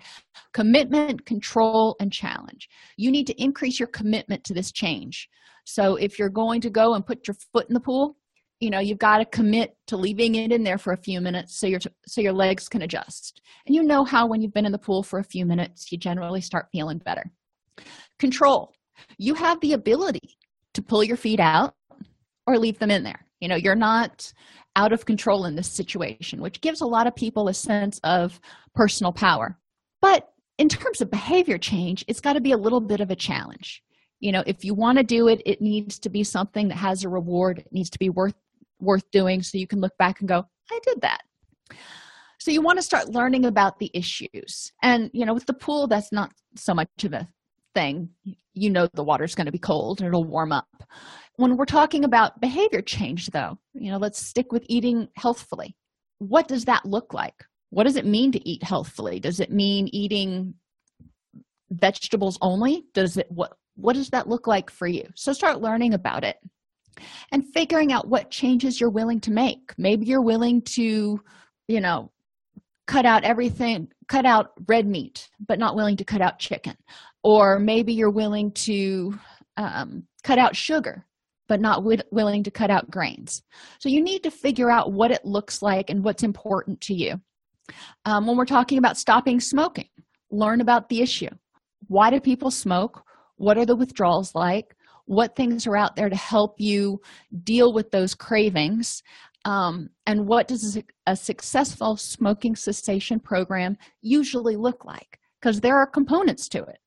Commitment 0.52 1.24
control 1.24 1.96
and 2.00 2.12
challenge. 2.12 2.68
You 2.96 3.10
need 3.10 3.26
to 3.28 3.42
increase 3.42 3.80
your 3.80 3.88
commitment 3.88 4.44
to 4.44 4.54
this 4.54 4.72
change. 4.72 5.28
So 5.64 5.96
if 5.96 6.18
you're 6.18 6.28
going 6.28 6.60
to 6.62 6.70
go 6.70 6.94
and 6.94 7.06
put 7.06 7.26
your 7.26 7.36
foot 7.52 7.68
in 7.68 7.74
the 7.74 7.80
pool 7.80 8.16
you 8.60 8.70
know 8.70 8.78
you've 8.78 8.98
got 8.98 9.18
to 9.18 9.24
commit 9.26 9.76
to 9.86 9.96
leaving 9.96 10.34
it 10.36 10.52
in 10.52 10.62
there 10.62 10.78
for 10.78 10.92
a 10.92 10.96
few 10.96 11.20
minutes 11.20 11.58
so 11.58 11.66
your 11.66 11.80
so 12.06 12.20
your 12.20 12.32
legs 12.32 12.68
can 12.68 12.82
adjust. 12.82 13.42
And 13.66 13.74
you 13.74 13.82
know 13.82 14.04
how 14.04 14.26
when 14.26 14.40
you've 14.40 14.54
been 14.54 14.66
in 14.66 14.72
the 14.72 14.78
pool 14.78 15.02
for 15.02 15.18
a 15.18 15.24
few 15.24 15.44
minutes 15.44 15.92
you 15.92 15.98
generally 15.98 16.40
start 16.40 16.68
feeling 16.72 16.98
better. 16.98 17.30
Control. 18.18 18.72
You 19.18 19.34
have 19.34 19.60
the 19.60 19.74
ability 19.74 20.38
to 20.76 20.82
pull 20.82 21.02
your 21.02 21.16
feet 21.16 21.40
out 21.40 21.74
or 22.46 22.58
leave 22.58 22.78
them 22.78 22.90
in 22.90 23.02
there. 23.02 23.26
You 23.40 23.48
know 23.48 23.56
you're 23.56 23.74
not 23.74 24.32
out 24.76 24.92
of 24.92 25.06
control 25.06 25.46
in 25.46 25.56
this 25.56 25.70
situation 25.70 26.40
which 26.40 26.60
gives 26.60 26.82
a 26.82 26.86
lot 26.86 27.06
of 27.06 27.16
people 27.16 27.48
a 27.48 27.54
sense 27.54 27.98
of 28.04 28.40
personal 28.74 29.12
power. 29.12 29.58
But 30.00 30.28
in 30.58 30.68
terms 30.68 31.00
of 31.00 31.10
behavior 31.10 31.58
change 31.58 32.04
it's 32.06 32.20
got 32.20 32.34
to 32.34 32.40
be 32.40 32.52
a 32.52 32.56
little 32.56 32.80
bit 32.80 33.00
of 33.00 33.10
a 33.10 33.16
challenge. 33.16 33.82
You 34.20 34.32
know 34.32 34.44
if 34.46 34.64
you 34.64 34.74
want 34.74 34.98
to 34.98 35.04
do 35.04 35.28
it 35.28 35.42
it 35.44 35.60
needs 35.60 35.98
to 36.00 36.08
be 36.08 36.22
something 36.24 36.68
that 36.68 36.76
has 36.76 37.04
a 37.04 37.08
reward. 37.08 37.58
It 37.58 37.72
needs 37.72 37.90
to 37.90 37.98
be 37.98 38.10
worth 38.10 38.34
worth 38.80 39.10
doing 39.10 39.42
so 39.42 39.58
you 39.58 39.66
can 39.66 39.80
look 39.80 39.96
back 39.98 40.20
and 40.20 40.28
go 40.28 40.46
i 40.70 40.80
did 40.84 41.00
that. 41.00 41.22
So 42.38 42.50
you 42.50 42.60
want 42.60 42.78
to 42.78 42.82
start 42.82 43.08
learning 43.08 43.46
about 43.46 43.78
the 43.78 43.90
issues. 43.94 44.72
And 44.82 45.10
you 45.12 45.24
know 45.24 45.34
with 45.34 45.46
the 45.46 45.54
pool 45.54 45.86
that's 45.86 46.12
not 46.12 46.32
so 46.54 46.74
much 46.74 46.88
of 47.04 47.12
a 47.12 47.26
thing 47.76 48.08
you 48.54 48.70
know 48.70 48.88
the 48.94 49.04
water's 49.04 49.34
going 49.34 49.44
to 49.44 49.52
be 49.52 49.58
cold 49.58 50.00
and 50.00 50.08
it'll 50.08 50.24
warm 50.24 50.50
up. 50.50 50.66
When 51.36 51.58
we're 51.58 51.66
talking 51.66 52.04
about 52.04 52.40
behavior 52.40 52.80
change 52.80 53.26
though 53.28 53.58
you 53.74 53.90
know 53.90 53.98
let's 53.98 54.18
stick 54.18 54.50
with 54.50 54.64
eating 54.68 55.08
healthfully. 55.16 55.76
What 56.18 56.48
does 56.48 56.64
that 56.64 56.86
look 56.86 57.12
like? 57.12 57.44
What 57.68 57.84
does 57.84 57.96
it 57.96 58.06
mean 58.06 58.32
to 58.32 58.48
eat 58.48 58.62
healthfully? 58.62 59.20
Does 59.20 59.40
it 59.40 59.52
mean 59.52 59.88
eating 59.92 60.54
vegetables 61.70 62.38
only? 62.40 62.86
Does 62.94 63.18
it 63.18 63.26
what 63.30 63.52
what 63.74 63.94
does 63.94 64.08
that 64.10 64.28
look 64.28 64.46
like 64.46 64.70
for 64.70 64.86
you? 64.86 65.06
So 65.14 65.34
start 65.34 65.60
learning 65.60 65.92
about 65.92 66.24
it 66.24 66.36
and 67.30 67.44
figuring 67.52 67.92
out 67.92 68.08
what 68.08 68.30
changes 68.30 68.80
you're 68.80 68.88
willing 68.88 69.20
to 69.20 69.30
make. 69.30 69.74
Maybe 69.76 70.06
you're 70.06 70.22
willing 70.22 70.62
to 70.76 71.20
you 71.68 71.80
know 71.80 72.10
cut 72.86 73.04
out 73.04 73.24
everything 73.24 73.88
cut 74.08 74.24
out 74.24 74.52
red 74.68 74.86
meat 74.86 75.28
but 75.40 75.58
not 75.58 75.74
willing 75.76 75.96
to 75.96 76.04
cut 76.04 76.20
out 76.20 76.38
chicken. 76.38 76.76
Or 77.22 77.58
maybe 77.58 77.92
you're 77.92 78.10
willing 78.10 78.52
to 78.52 79.18
um, 79.56 80.04
cut 80.22 80.38
out 80.38 80.54
sugar 80.54 81.04
but 81.48 81.60
not 81.60 81.76
wi- 81.76 82.02
willing 82.10 82.42
to 82.42 82.50
cut 82.50 82.70
out 82.70 82.90
grains. 82.90 83.42
So 83.78 83.88
you 83.88 84.02
need 84.02 84.22
to 84.24 84.30
figure 84.30 84.70
out 84.70 84.92
what 84.92 85.10
it 85.10 85.24
looks 85.24 85.62
like 85.62 85.90
and 85.90 86.02
what's 86.02 86.24
important 86.24 86.80
to 86.82 86.94
you. 86.94 87.20
Um, 88.04 88.26
when 88.26 88.36
we're 88.36 88.44
talking 88.44 88.78
about 88.78 88.96
stopping 88.96 89.40
smoking 89.40 89.88
learn 90.30 90.60
about 90.60 90.88
the 90.88 91.02
issue. 91.02 91.30
Why 91.88 92.10
do 92.10 92.20
people 92.20 92.50
smoke? 92.50 93.02
What 93.36 93.58
are 93.58 93.66
the 93.66 93.76
withdrawals 93.76 94.34
like? 94.34 94.74
What 95.04 95.36
things 95.36 95.66
are 95.66 95.76
out 95.76 95.94
there 95.94 96.08
to 96.08 96.16
help 96.16 96.56
you 96.58 97.00
deal 97.44 97.72
with 97.72 97.90
those 97.90 98.14
cravings 98.14 99.02
um, 99.46 99.90
and 100.06 100.26
what 100.26 100.48
does 100.48 100.76
a 101.06 101.14
successful 101.14 101.96
smoking 101.96 102.56
cessation 102.56 103.20
program 103.20 103.78
usually 104.02 104.56
look 104.56 104.84
like? 104.84 105.20
Because 105.40 105.60
there 105.60 105.76
are 105.76 105.86
components 105.86 106.48
to 106.48 106.64
it. 106.64 106.78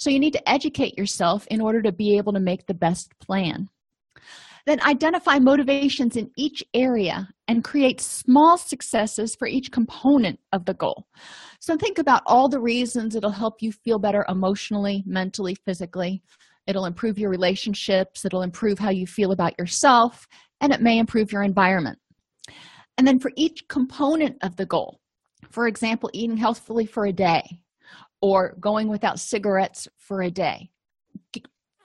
So 0.00 0.08
you 0.08 0.18
need 0.18 0.32
to 0.32 0.48
educate 0.48 0.96
yourself 0.96 1.46
in 1.48 1.60
order 1.60 1.82
to 1.82 1.92
be 1.92 2.16
able 2.16 2.32
to 2.32 2.40
make 2.40 2.66
the 2.66 2.74
best 2.74 3.12
plan. 3.20 3.68
Then 4.64 4.80
identify 4.80 5.38
motivations 5.38 6.16
in 6.16 6.30
each 6.38 6.64
area 6.72 7.28
and 7.48 7.62
create 7.62 8.00
small 8.00 8.56
successes 8.56 9.36
for 9.36 9.46
each 9.46 9.70
component 9.70 10.40
of 10.54 10.64
the 10.64 10.74
goal. 10.74 11.06
So 11.60 11.76
think 11.76 11.98
about 11.98 12.22
all 12.24 12.48
the 12.48 12.60
reasons 12.60 13.14
it'll 13.14 13.30
help 13.30 13.60
you 13.60 13.72
feel 13.72 13.98
better 13.98 14.24
emotionally 14.30 15.04
mentally 15.06 15.54
physically. 15.66 16.22
It'll 16.66 16.86
improve 16.86 17.18
your 17.18 17.30
relationships. 17.30 18.24
It'll 18.24 18.42
improve 18.42 18.78
how 18.78 18.90
you 18.90 19.06
feel 19.06 19.32
about 19.32 19.56
yourself 19.58 20.26
and 20.60 20.72
it 20.72 20.80
may 20.80 20.98
improve 20.98 21.30
your 21.30 21.42
environment 21.42 21.98
and 22.98 23.06
then 23.06 23.18
for 23.18 23.30
each 23.36 23.66
component 23.68 24.36
of 24.42 24.56
the 24.56 24.66
goal 24.66 25.00
for 25.50 25.66
example 25.66 26.10
eating 26.12 26.36
healthfully 26.36 26.86
for 26.86 27.06
a 27.06 27.12
day 27.12 27.60
or 28.20 28.56
going 28.60 28.88
without 28.88 29.20
cigarettes 29.20 29.88
for 29.96 30.22
a 30.22 30.30
day 30.30 30.70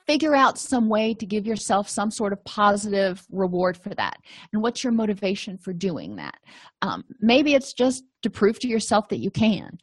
figure 0.06 0.34
out 0.34 0.58
some 0.58 0.88
way 0.88 1.14
to 1.14 1.24
give 1.24 1.46
yourself 1.46 1.88
some 1.88 2.10
sort 2.10 2.32
of 2.32 2.44
positive 2.44 3.24
reward 3.30 3.76
for 3.76 3.90
that. 3.90 4.18
And 4.52 4.60
what's 4.60 4.82
your 4.82 4.92
motivation 4.92 5.56
for 5.56 5.72
doing 5.72 6.16
that? 6.16 6.34
Um, 6.82 7.04
maybe 7.20 7.54
it's 7.54 7.72
just 7.72 8.02
to 8.22 8.28
prove 8.28 8.58
to 8.58 8.68
yourself 8.68 9.08
that 9.10 9.20
you 9.20 9.30
can 9.30 9.78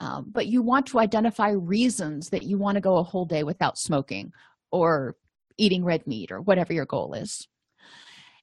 um, 0.00 0.26
but 0.32 0.46
you 0.46 0.62
want 0.62 0.86
to 0.86 0.98
identify 0.98 1.50
reasons 1.50 2.30
that 2.30 2.42
you 2.42 2.58
want 2.58 2.76
to 2.76 2.80
go 2.80 2.96
a 2.96 3.02
whole 3.02 3.26
day 3.26 3.44
without 3.44 3.78
smoking 3.78 4.32
or 4.72 5.16
eating 5.58 5.84
red 5.84 6.06
meat 6.06 6.32
or 6.32 6.40
whatever 6.40 6.72
your 6.72 6.86
goal 6.86 7.12
is 7.14 7.46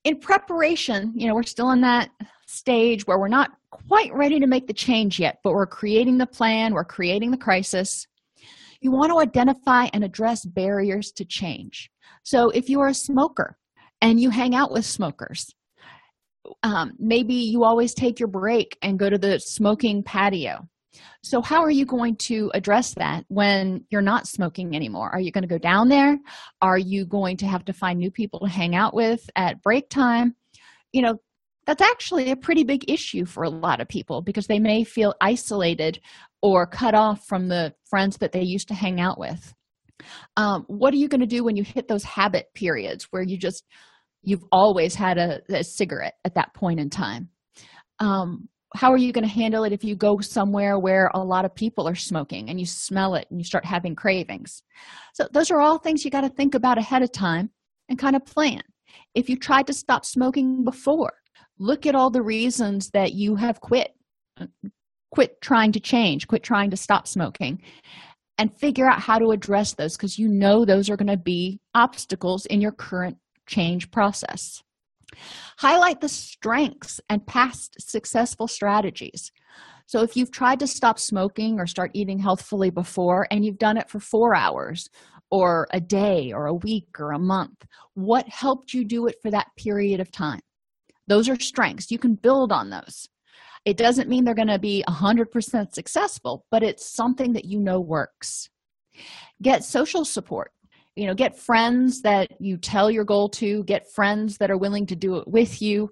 in 0.07 0.17
preparation 0.17 1.11
you 1.15 1.27
know 1.27 1.35
we're 1.35 1.43
still 1.43 1.71
in 1.71 1.81
that 1.81 2.09
stage 2.47 3.05
where 3.05 3.19
we're 3.19 3.27
not 3.27 3.51
quite 3.71 4.13
ready 4.13 4.39
to 4.39 4.47
make 4.47 4.65
the 4.65 4.73
change 4.73 5.19
yet 5.19 5.39
but 5.43 5.51
we're 5.51 5.67
creating 5.67 6.17
the 6.17 6.25
plan 6.25 6.73
we're 6.73 6.85
creating 6.85 7.29
the 7.29 7.37
crisis. 7.37 8.07
You 8.79 8.91
want 8.91 9.11
to 9.11 9.19
identify 9.19 9.87
and 9.91 10.03
address 10.03 10.45
barriers 10.45 11.11
to 11.13 11.25
change. 11.25 11.89
So 12.23 12.51
if 12.51 12.69
you 12.69 12.79
are 12.79 12.89
a 12.89 12.93
smoker 12.93 13.57
and 14.01 14.19
you 14.19 14.29
hang 14.29 14.55
out 14.55 14.71
with 14.71 14.85
smokers 14.85 15.53
um, 16.63 16.93
maybe 16.97 17.33
you 17.33 17.65
always 17.65 17.93
take 17.93 18.17
your 18.17 18.29
break 18.29 18.77
and 18.81 18.97
go 18.97 19.09
to 19.09 19.17
the 19.17 19.39
smoking 19.39 20.03
patio 20.03 20.69
so 21.23 21.41
how 21.41 21.61
are 21.61 21.71
you 21.71 21.85
going 21.85 22.15
to 22.15 22.49
address 22.53 22.93
that 22.95 23.25
when 23.27 23.85
you're 23.89 24.01
not 24.01 24.27
smoking 24.27 24.75
anymore? 24.75 25.09
Are 25.09 25.19
you 25.19 25.31
going 25.31 25.43
to 25.43 25.47
go 25.47 25.57
down 25.57 25.89
there? 25.89 26.17
Are 26.61 26.77
you 26.77 27.05
going 27.05 27.37
to 27.37 27.47
have 27.47 27.65
to 27.65 27.73
find 27.73 27.99
new 27.99 28.11
people 28.11 28.39
to 28.39 28.47
hang 28.47 28.75
out 28.75 28.93
with 28.93 29.29
at 29.35 29.61
break 29.61 29.89
time? 29.89 30.35
You 30.93 31.01
know 31.01 31.15
that's 31.67 31.81
actually 31.81 32.31
a 32.31 32.35
pretty 32.35 32.63
big 32.63 32.89
issue 32.89 33.25
for 33.25 33.43
a 33.43 33.49
lot 33.49 33.81
of 33.81 33.89
people 33.89 34.21
because 34.21 34.47
they 34.47 34.57
may 34.57 34.85
feel 34.85 35.13
isolated 35.19 35.99
or 36.41 36.65
cut 36.65 36.95
off 36.95 37.27
from 37.27 37.49
the 37.49 37.73
friends 37.89 38.17
that 38.17 38.31
they 38.31 38.41
used 38.41 38.69
to 38.69 38.73
hang 38.73 39.01
out 39.01 39.19
with. 39.19 39.53
Um, 40.37 40.63
what 40.67 40.93
are 40.93 40.97
you 40.97 41.09
going 41.09 41.21
to 41.21 41.27
do 41.27 41.43
when 41.43 41.57
you 41.57 41.63
hit 41.63 41.89
those 41.89 42.03
habit 42.03 42.45
periods 42.55 43.07
where 43.11 43.21
you 43.21 43.37
just 43.37 43.65
you've 44.23 44.45
always 44.51 44.95
had 44.95 45.17
a, 45.17 45.41
a 45.49 45.63
cigarette 45.63 46.15
at 46.23 46.35
that 46.35 46.53
point 46.53 46.79
in 46.79 46.89
time? 46.89 47.29
Um, 47.99 48.47
how 48.75 48.91
are 48.91 48.97
you 48.97 49.13
going 49.13 49.23
to 49.27 49.33
handle 49.33 49.63
it 49.63 49.73
if 49.73 49.83
you 49.83 49.95
go 49.95 50.19
somewhere 50.19 50.77
where 50.77 51.09
a 51.13 51.23
lot 51.23 51.45
of 51.45 51.55
people 51.55 51.87
are 51.87 51.95
smoking 51.95 52.49
and 52.49 52.59
you 52.59 52.65
smell 52.65 53.15
it 53.15 53.27
and 53.29 53.39
you 53.39 53.45
start 53.45 53.65
having 53.65 53.95
cravings? 53.95 54.61
So 55.13 55.27
those 55.31 55.51
are 55.51 55.61
all 55.61 55.77
things 55.77 56.03
you 56.03 56.11
got 56.11 56.21
to 56.21 56.29
think 56.29 56.53
about 56.53 56.77
ahead 56.77 57.01
of 57.01 57.11
time 57.11 57.49
and 57.89 57.97
kind 57.97 58.15
of 58.15 58.25
plan. 58.25 58.61
If 59.15 59.29
you 59.29 59.37
tried 59.37 59.67
to 59.67 59.73
stop 59.73 60.05
smoking 60.05 60.63
before 60.63 61.13
look 61.59 61.85
at 61.85 61.95
all 61.95 62.09
the 62.09 62.21
reasons 62.21 62.89
that 62.91 63.13
you 63.13 63.35
have 63.35 63.59
quit 63.61 63.93
uh, 64.39 64.45
quit 65.11 65.39
trying 65.41 65.71
to 65.71 65.79
change 65.79 66.27
quit 66.27 66.43
trying 66.43 66.69
to 66.69 66.77
stop 66.77 67.07
smoking 67.07 67.61
and 68.37 68.55
figure 68.59 68.87
out 68.87 68.99
how 68.99 69.17
to 69.17 69.31
address 69.31 69.73
those 69.73 69.97
because 69.97 70.19
you 70.19 70.27
know 70.27 70.65
those 70.65 70.89
are 70.89 70.97
going 70.97 71.07
to 71.07 71.17
be 71.17 71.59
obstacles 71.73 72.45
in 72.45 72.61
your 72.61 72.71
current 72.71 73.17
change 73.47 73.89
process 73.91 74.61
Highlight 75.57 76.01
the 76.01 76.09
strengths 76.09 76.99
and 77.09 77.25
past 77.25 77.75
successful 77.79 78.47
strategies. 78.47 79.31
So, 79.85 80.01
if 80.01 80.17
you've 80.17 80.31
tried 80.31 80.59
to 80.59 80.67
stop 80.67 80.99
smoking 80.99 81.59
or 81.59 81.65
start 81.65 81.91
eating 81.93 82.19
healthfully 82.19 82.69
before 82.69 83.27
and 83.31 83.45
you've 83.45 83.57
done 83.57 83.77
it 83.77 83.89
for 83.89 83.99
four 83.99 84.35
hours 84.35 84.89
or 85.31 85.67
a 85.71 85.79
day 85.79 86.33
or 86.33 86.47
a 86.47 86.53
week 86.53 86.99
or 86.99 87.13
a 87.13 87.19
month, 87.19 87.65
what 87.93 88.27
helped 88.27 88.73
you 88.73 88.83
do 88.83 89.07
it 89.07 89.15
for 89.21 89.31
that 89.31 89.47
period 89.57 89.99
of 89.99 90.11
time? 90.11 90.41
Those 91.07 91.29
are 91.29 91.39
strengths. 91.39 91.89
You 91.89 91.97
can 91.97 92.15
build 92.15 92.51
on 92.51 92.69
those. 92.69 93.07
It 93.65 93.77
doesn't 93.77 94.09
mean 94.09 94.23
they're 94.23 94.33
going 94.33 94.47
to 94.47 94.59
be 94.59 94.83
100% 94.87 95.73
successful, 95.73 96.45
but 96.51 96.63
it's 96.63 96.85
something 96.85 97.33
that 97.33 97.45
you 97.45 97.59
know 97.59 97.79
works. 97.79 98.49
Get 99.41 99.63
social 99.63 100.05
support 100.05 100.51
you 100.97 101.05
know 101.05 101.13
get 101.13 101.37
friends 101.37 102.01
that 102.01 102.29
you 102.41 102.57
tell 102.57 102.89
your 102.89 103.05
goal 103.05 103.29
to 103.29 103.63
get 103.65 103.91
friends 103.91 104.37
that 104.37 104.49
are 104.51 104.57
willing 104.57 104.85
to 104.87 104.95
do 104.95 105.17
it 105.17 105.27
with 105.27 105.61
you 105.61 105.91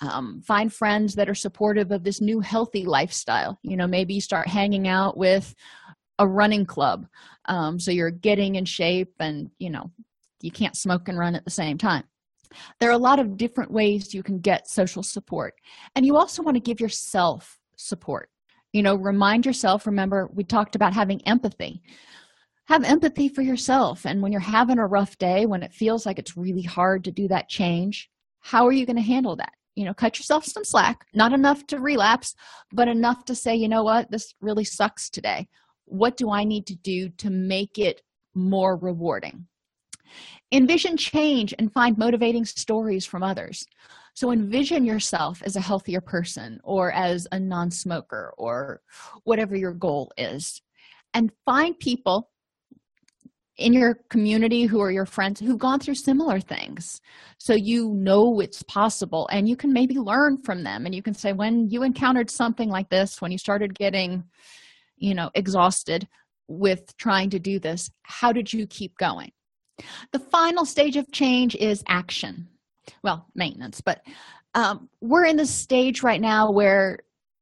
um, 0.00 0.42
find 0.42 0.72
friends 0.72 1.14
that 1.14 1.28
are 1.28 1.34
supportive 1.34 1.90
of 1.90 2.02
this 2.02 2.20
new 2.20 2.40
healthy 2.40 2.84
lifestyle. 2.84 3.58
You 3.62 3.76
know 3.76 3.86
maybe 3.86 4.20
start 4.20 4.48
hanging 4.48 4.88
out 4.88 5.16
with 5.16 5.54
a 6.18 6.26
running 6.26 6.64
club 6.64 7.06
um, 7.46 7.80
so 7.80 7.90
you're 7.90 8.10
getting 8.10 8.54
in 8.54 8.64
shape 8.64 9.12
and 9.18 9.50
you 9.58 9.70
know 9.70 9.90
you 10.40 10.50
can't 10.50 10.76
smoke 10.76 11.08
and 11.08 11.18
run 11.18 11.34
at 11.34 11.44
the 11.44 11.50
same 11.50 11.78
time. 11.78 12.04
There 12.78 12.88
are 12.88 12.92
a 12.92 12.98
lot 12.98 13.18
of 13.18 13.36
different 13.36 13.72
ways 13.72 14.14
you 14.14 14.22
can 14.22 14.38
get 14.38 14.68
social 14.68 15.02
support 15.02 15.54
and 15.96 16.06
you 16.06 16.16
also 16.16 16.42
want 16.42 16.56
to 16.56 16.60
give 16.60 16.80
yourself 16.80 17.58
support. 17.76 18.30
You 18.72 18.82
know 18.82 18.96
remind 18.96 19.46
yourself 19.46 19.86
remember 19.86 20.28
we 20.32 20.44
talked 20.44 20.74
about 20.74 20.94
having 20.94 21.20
empathy 21.26 21.82
have 22.66 22.84
empathy 22.84 23.28
for 23.28 23.42
yourself. 23.42 24.06
And 24.06 24.22
when 24.22 24.32
you're 24.32 24.40
having 24.40 24.78
a 24.78 24.86
rough 24.86 25.18
day 25.18 25.46
when 25.46 25.62
it 25.62 25.72
feels 25.72 26.06
like 26.06 26.18
it's 26.18 26.36
really 26.36 26.62
hard 26.62 27.04
to 27.04 27.12
do 27.12 27.28
that 27.28 27.48
change 27.48 28.10
how 28.44 28.66
are 28.66 28.72
you 28.72 28.84
going 28.84 28.96
to 28.96 29.02
handle 29.02 29.36
that? 29.36 29.54
You 29.74 29.86
know 29.86 29.94
cut 29.94 30.18
yourself 30.18 30.44
some 30.44 30.64
slack 30.64 31.06
not 31.14 31.32
enough 31.32 31.66
to 31.68 31.80
relapse 31.80 32.34
but 32.72 32.88
enough 32.88 33.24
to 33.24 33.34
say 33.34 33.56
you 33.56 33.68
know 33.68 33.82
what? 33.82 34.10
This 34.10 34.34
really 34.40 34.64
sucks 34.64 35.10
today. 35.10 35.48
What 35.86 36.16
do 36.16 36.30
i 36.30 36.44
need 36.44 36.66
to 36.66 36.76
do 36.76 37.08
to 37.08 37.30
make 37.30 37.78
it 37.78 38.02
more 38.34 38.76
rewarding? 38.76 39.46
Envision 40.52 40.96
change 40.96 41.54
and 41.58 41.72
find 41.72 41.98
motivating 41.98 42.44
stories 42.44 43.04
from 43.04 43.22
others. 43.22 43.66
So 44.14 44.30
envision 44.30 44.84
yourself 44.84 45.42
as 45.42 45.56
a 45.56 45.60
healthier 45.60 46.00
person 46.00 46.60
or 46.62 46.92
as 46.92 47.26
a 47.32 47.40
non-smoker 47.40 48.32
or 48.38 48.80
whatever 49.24 49.56
your 49.56 49.72
goal 49.72 50.12
is 50.16 50.62
and 51.14 51.32
find 51.44 51.78
people 51.78 52.30
in 53.56 53.72
your 53.72 53.94
community 54.10 54.64
who 54.64 54.80
are 54.80 54.90
your 54.90 55.06
friends 55.06 55.40
who've 55.40 55.58
gone 55.58 55.78
through 55.78 55.94
similar 55.94 56.40
things 56.40 57.00
so 57.38 57.54
you 57.54 57.90
know 57.94 58.40
it's 58.40 58.62
possible 58.64 59.28
and 59.30 59.48
you 59.48 59.56
can 59.56 59.72
maybe 59.72 59.98
learn 59.98 60.36
from 60.36 60.64
them 60.64 60.86
and 60.86 60.94
you 60.94 61.02
can 61.02 61.14
say 61.14 61.32
when 61.32 61.68
you 61.68 61.82
encountered 61.82 62.30
something 62.30 62.68
like 62.68 62.88
this 62.90 63.20
when 63.20 63.30
you 63.30 63.38
started 63.38 63.74
getting 63.74 64.24
you 64.96 65.14
know 65.14 65.30
exhausted 65.34 66.08
with 66.48 66.96
trying 66.96 67.30
to 67.30 67.38
do 67.38 67.58
this 67.58 67.90
how 68.02 68.32
did 68.32 68.52
you 68.52 68.66
keep 68.66 68.96
going 68.98 69.30
the 70.12 70.18
final 70.18 70.64
stage 70.64 70.96
of 70.96 71.10
change 71.12 71.54
is 71.56 71.84
action 71.88 72.48
well 73.02 73.26
maintenance 73.34 73.80
but 73.80 74.02
um, 74.56 74.88
we're 75.00 75.24
in 75.24 75.36
the 75.36 75.46
stage 75.46 76.02
right 76.02 76.20
now 76.20 76.50
where 76.50 76.98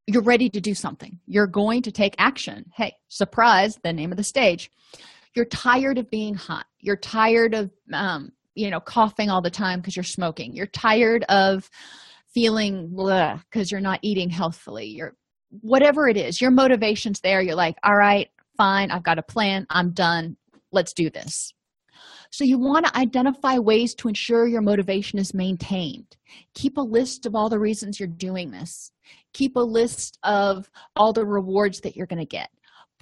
you're 0.07 0.23
ready 0.23 0.51
to 0.51 0.61
do 0.61 0.75
something. 0.75 1.19
You're 1.27 1.47
going 1.47 1.83
to 1.83 1.93
take 1.93 2.15
action. 2.19 2.65
Hey, 2.75 2.95
surprise, 3.09 3.79
the 3.83 3.93
name 3.93 4.11
of 4.11 4.17
the 4.17 4.25
stage. 4.25 4.71
You're 5.35 5.47
tired 5.47 5.99
of 5.99 6.11
being 6.11 6.35
hot. 6.35 6.67
You're 6.81 6.97
tired 6.97 7.55
of, 7.55 7.71
um, 7.93 8.33
you 8.55 8.71
know, 8.71 8.81
coughing 8.81 9.31
all 9.31 9.41
the 9.41 9.51
time 9.51 9.81
because 9.81 9.97
you're 9.97 10.03
smoking. 10.03 10.55
You're 10.55 10.67
tired 10.67 11.25
of 11.25 11.71
feeling 12.33 12.95
because 13.51 13.71
you're 13.71 13.81
not 13.81 14.01
eating 14.03 14.31
healthfully. 14.31 14.87
You're 14.87 15.17
whatever 15.61 16.09
it 16.09 16.17
is, 16.17 16.41
your 16.41 16.51
motivation's 16.51 17.21
there. 17.21 17.43
You're 17.43 17.55
like, 17.55 17.77
all 17.83 17.97
right, 17.97 18.29
fine, 18.57 18.91
I've 18.91 19.05
got 19.05 19.19
a 19.19 19.23
plan. 19.23 19.67
I'm 19.71 19.91
done. 19.91 20.37
Let's 20.73 20.93
do 20.93 21.11
this. 21.11 21.53
So, 22.31 22.45
you 22.45 22.59
want 22.59 22.87
to 22.87 22.97
identify 22.97 23.59
ways 23.59 23.95
to 23.97 24.09
ensure 24.09 24.47
your 24.47 24.63
motivation 24.63 25.19
is 25.19 25.35
maintained. 25.35 26.17
Keep 26.55 26.79
a 26.79 26.83
list 26.83 27.27
of 27.27 27.35
all 27.35 27.51
the 27.51 27.59
reasons 27.59 28.01
you're 28.01 28.09
doing 28.09 28.51
this. 28.51 28.91
Keep 29.35 29.57
a 29.57 29.61
list 29.61 30.19
of 30.23 30.71
all 30.97 31.13
the 31.13 31.27
rewards 31.27 31.81
that 31.81 31.95
you're 31.95 32.07
going 32.07 32.19
to 32.19 32.25
get. 32.25 32.49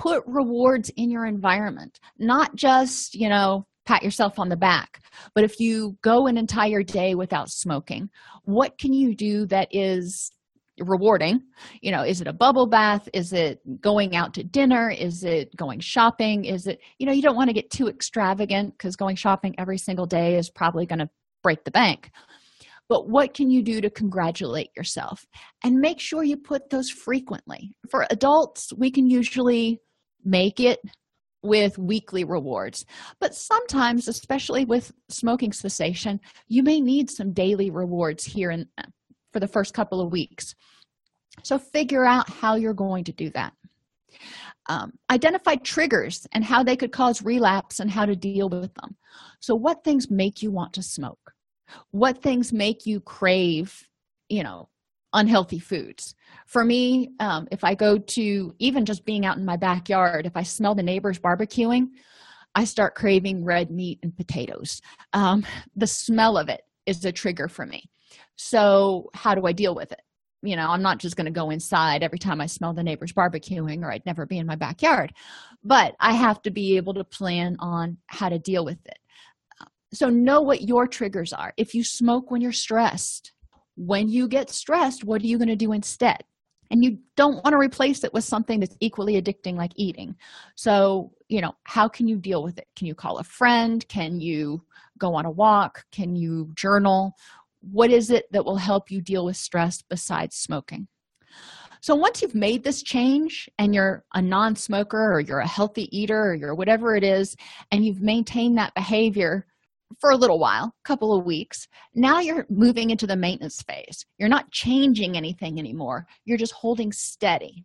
Put 0.01 0.25
rewards 0.27 0.91
in 0.97 1.11
your 1.11 1.27
environment, 1.27 2.01
not 2.19 2.57
just, 2.57 3.15
you 3.15 3.29
know, 3.29 3.67
pat 3.87 4.03
yourself 4.03 4.39
on 4.39 4.49
the 4.49 4.57
back, 4.57 5.01
but 5.35 5.45
if 5.45 5.61
you 5.61 5.97
go 6.03 6.27
an 6.27 6.37
entire 6.37 6.83
day 6.83 7.15
without 7.15 7.51
smoking, 7.51 8.11
what 8.45 8.79
can 8.79 8.93
you 8.93 9.15
do 9.15 9.47
that 9.47 9.69
is 9.71 10.31
rewarding? 10.79 11.43
You 11.83 11.93
know 11.93 12.03
is 12.03 12.21
it 12.21 12.27
a 12.27 12.33
bubble 12.33 12.67
bath? 12.67 13.09
Is 13.13 13.33
it 13.33 13.61
going 13.81 14.17
out 14.17 14.35
to 14.35 14.45
dinner? 14.45 14.91
Is 14.91 15.25
it 15.25 15.55
going 15.57 15.81
shopping? 15.81 16.45
Is 16.45 16.67
it 16.67 16.81
you 16.99 17.07
know 17.07 17.13
you 17.13 17.23
don't 17.23 17.37
want 17.37 17.49
to 17.49 17.55
get 17.55 17.71
too 17.71 17.89
extravagant 17.89 18.73
because 18.73 18.97
going 18.97 19.17
shopping 19.17 19.55
every 19.59 19.79
single 19.79 20.07
day 20.07 20.37
is 20.37 20.51
probably 20.51 20.87
going 20.87 21.01
to 21.01 21.11
break 21.43 21.65
the 21.65 21.71
bank. 21.71 22.11
But 22.89 23.09
what 23.09 23.35
can 23.35 23.51
you 23.51 23.63
do 23.63 23.81
to 23.81 23.91
congratulate 23.91 24.71
yourself? 24.77 25.25
And 25.63 25.77
make 25.77 26.01
sure 26.01 26.25
you 26.25 26.37
put 26.37 26.71
those 26.71 26.91
frequently. 26.91 27.73
For 27.89 28.07
adults 28.11 28.73
we 28.77 28.91
can 28.91 29.09
usually 29.09 29.81
make 30.25 30.61
it 30.61 30.81
with 31.43 31.79
weekly 31.79 32.23
rewards 32.23 32.85
but 33.19 33.35
sometimes 33.35 34.09
especially 34.09 34.67
with 34.67 34.93
smoking 35.09 35.53
cessation 35.53 36.21
you 36.49 36.63
may 36.63 36.81
need 36.81 37.09
some 37.09 37.33
daily 37.33 37.71
rewards 37.71 38.25
here 38.25 38.51
and 38.51 38.67
for 39.33 39.41
the 39.41 39.49
first 39.49 39.75
couple 39.75 40.01
of 40.01 40.13
weeks. 40.13 40.55
So 41.43 41.59
figure 41.59 42.05
out 42.05 42.29
how 42.29 42.57
you're 42.57 42.75
going 42.75 43.05
to 43.05 43.13
do 43.13 43.31
that. 43.31 43.53
Um, 44.69 44.93
identify 45.11 45.57
triggers 45.57 46.27
and 46.33 46.45
how 46.45 46.63
they 46.63 46.77
could 46.77 46.93
cause 46.93 47.23
relapse 47.23 47.81
and 47.81 47.91
how 47.91 48.07
to 48.07 48.17
deal 48.17 48.49
with 48.49 48.75
them. 48.75 48.97
So, 49.41 49.55
what 49.55 49.85
things 49.85 50.11
make 50.11 50.43
you 50.43 50.51
want 50.51 50.73
to 50.75 50.83
smoke? 50.83 51.33
What 51.93 52.23
things 52.23 52.53
make 52.53 52.87
you 52.87 53.01
crave, 53.01 53.89
you 54.29 54.43
know, 54.43 54.69
unhealthy 55.13 55.59
foods? 55.59 56.15
For 56.47 56.65
me, 56.65 57.11
um, 57.21 57.49
if 57.51 57.65
I 57.65 57.75
go 57.75 57.99
to 57.99 58.55
even 58.59 58.85
just 58.85 59.05
being 59.05 59.25
out 59.25 59.37
in 59.37 59.45
my 59.45 59.57
backyard, 59.57 60.27
if 60.27 60.37
I 60.37 60.43
smell 60.43 60.75
the 60.75 60.83
neighbors 60.83 61.19
barbecuing, 61.19 61.91
I 62.55 62.65
start 62.65 62.95
craving 62.95 63.45
red 63.45 63.71
meat 63.71 64.01
and 64.03 64.17
potatoes. 64.17 64.81
Um, 65.13 65.45
the 65.77 65.87
smell 65.87 66.37
of 66.37 66.49
it 66.49 66.63
is 66.87 67.05
a 67.05 67.13
trigger 67.13 67.49
for 67.49 67.65
me. 67.65 67.89
So, 68.37 69.11
how 69.15 69.35
do 69.35 69.47
I 69.47 69.53
deal 69.53 69.75
with 69.75 69.93
it? 69.93 70.01
You 70.43 70.57
know, 70.57 70.71
I'm 70.71 70.83
not 70.83 70.99
just 70.99 71.17
going 71.17 71.27
to 71.27 71.31
go 71.31 71.51
inside 71.51 72.03
every 72.03 72.19
time 72.19 72.41
I 72.41 72.47
smell 72.47 72.73
the 72.73 72.83
neighbors 72.83 73.13
barbecuing, 73.13 73.85
or 73.85 73.93
I'd 73.93 74.07
never 74.07 74.27
be 74.27 74.39
in 74.39 74.47
my 74.47 74.57
backyard. 74.57 75.13
But 75.63 75.95
I 76.01 76.15
have 76.15 76.41
to 76.43 76.51
be 76.51 76.77
able 76.77 76.95
to 76.95 77.05
plan 77.05 77.57
on 77.61 77.99
how 78.07 78.31
to 78.31 78.39
deal 78.39 78.65
with 78.65 78.85
it. 78.87 78.99
So, 79.93 80.09
know 80.09 80.41
what 80.41 80.63
your 80.63 80.87
triggers 80.89 81.33
are. 81.33 81.53
If 81.57 81.75
you 81.75 81.85
smoke 81.85 82.31
when 82.31 82.41
you're 82.41 82.53
stressed, 82.53 83.33
when 83.87 84.09
you 84.09 84.29
get 84.29 84.51
stressed, 84.51 85.05
what 85.05 85.23
are 85.23 85.27
you 85.27 85.39
going 85.39 85.49
to 85.49 85.57
do 85.57 85.73
instead? 85.73 86.23
And 86.71 86.85
you 86.85 86.99
don't 87.17 87.43
want 87.43 87.49
to 87.49 87.57
replace 87.57 88.05
it 88.05 88.15
with 88.15 88.23
something 88.23 88.61
that's 88.61 88.77
equally 88.79 89.21
addicting, 89.21 89.57
like 89.57 89.73
eating. 89.75 90.15
So, 90.55 91.13
you 91.29 91.41
know, 91.41 91.53
how 91.65 91.89
can 91.89 92.07
you 92.07 92.17
deal 92.17 92.45
with 92.45 92.59
it? 92.59 92.69
Can 92.77 92.87
you 92.87 92.95
call 92.95 93.19
a 93.19 93.25
friend? 93.25 93.87
Can 93.89 94.21
you 94.21 94.63
go 94.99 95.15
on 95.15 95.27
a 95.27 95.31
walk? 95.31 95.85
Can 95.91 96.15
you 96.15 96.53
journal? 96.55 97.17
what 97.61 97.91
is 97.91 98.11
it 98.11 98.31
that 98.33 98.45
will 98.45 98.57
help 98.57 98.91
you 98.91 99.01
deal 99.01 99.25
with 99.25 99.37
stress 99.37 99.83
besides 99.83 100.37
smoking 100.37 100.89
so 101.83 101.95
once 101.95 102.21
you've 102.21 102.35
made 102.35 102.63
this 102.63 102.83
change 102.83 103.49
and 103.59 103.75
you're 103.75 104.05
a 104.15 104.21
non-smoker 104.21 105.13
or 105.13 105.21
you're 105.21 105.41
a 105.41 105.47
healthy 105.47 105.89
eater 105.97 106.31
or 106.31 106.35
you're 106.35 106.55
whatever 106.55 106.95
it 106.95 107.05
is 107.05 107.37
and 107.71 107.85
you've 107.85 108.03
maintained 108.03 108.59
that 108.59 108.75
behavior 108.75 109.47
for 109.99 110.11
a 110.11 110.17
little 110.17 110.39
while 110.39 110.75
couple 110.85 111.17
of 111.17 111.25
weeks 111.25 111.67
now 111.95 112.21
you're 112.21 112.47
moving 112.49 112.91
into 112.91 113.07
the 113.07 113.17
maintenance 113.17 113.63
phase. 113.63 114.07
You're 114.19 114.29
not 114.29 114.51
changing 114.51 115.17
anything 115.17 115.59
anymore. 115.59 116.07
You're 116.25 116.39
just 116.39 116.53
holding 116.53 116.93
steady. 116.93 117.65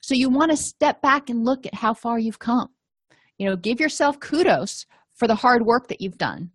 So 0.00 0.14
you 0.14 0.28
want 0.28 0.50
to 0.50 0.56
step 0.56 1.00
back 1.02 1.30
and 1.30 1.44
look 1.44 1.66
at 1.66 1.74
how 1.74 1.94
far 1.94 2.18
you've 2.18 2.38
come. 2.38 2.68
You 3.38 3.48
know 3.48 3.56
give 3.56 3.80
yourself 3.80 4.20
kudos 4.20 4.86
for 5.14 5.26
the 5.26 5.34
hard 5.34 5.64
work 5.64 5.88
that 5.88 6.00
you've 6.00 6.18
done. 6.18 6.50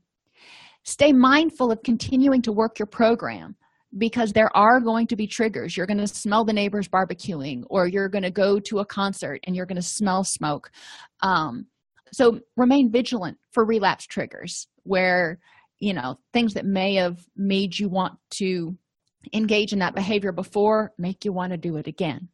Stay 0.83 1.13
mindful 1.13 1.71
of 1.71 1.81
continuing 1.83 2.41
to 2.41 2.51
work 2.51 2.79
your 2.79 2.87
program 2.87 3.55
because 3.97 4.33
there 4.33 4.55
are 4.55 4.79
going 4.79 5.07
to 5.07 5.15
be 5.15 5.27
triggers. 5.27 5.77
You're 5.77 5.85
going 5.85 5.99
to 5.99 6.07
smell 6.07 6.43
the 6.43 6.53
neighbors 6.53 6.87
barbecuing 6.87 7.63
or 7.69 7.87
you're 7.87 8.09
going 8.09 8.23
to 8.23 8.31
go 8.31 8.59
to 8.59 8.79
a 8.79 8.85
concert 8.85 9.39
and 9.43 9.55
you're 9.55 9.65
going 9.65 9.77
to 9.77 9.81
smell 9.81 10.23
smoke. 10.23 10.71
Um, 11.21 11.67
so 12.13 12.39
remain 12.56 12.91
vigilant 12.91 13.38
for 13.52 13.65
relapse 13.65 14.06
triggers 14.06 14.67
where 14.84 15.39
you 15.80 15.93
know 15.93 16.17
things 16.32 16.54
that 16.54 16.65
may 16.65 16.95
have 16.95 17.26
made 17.36 17.78
you 17.78 17.89
want 17.89 18.17
to 18.30 18.78
engage 19.32 19.71
in 19.71 19.80
that 19.80 19.95
behavior 19.95 20.32
before 20.32 20.91
make 20.97 21.23
you 21.23 21.32
want 21.32 21.52
to 21.52 21.58
do 21.58 21.78
it 21.78 21.88
again. 21.88 22.28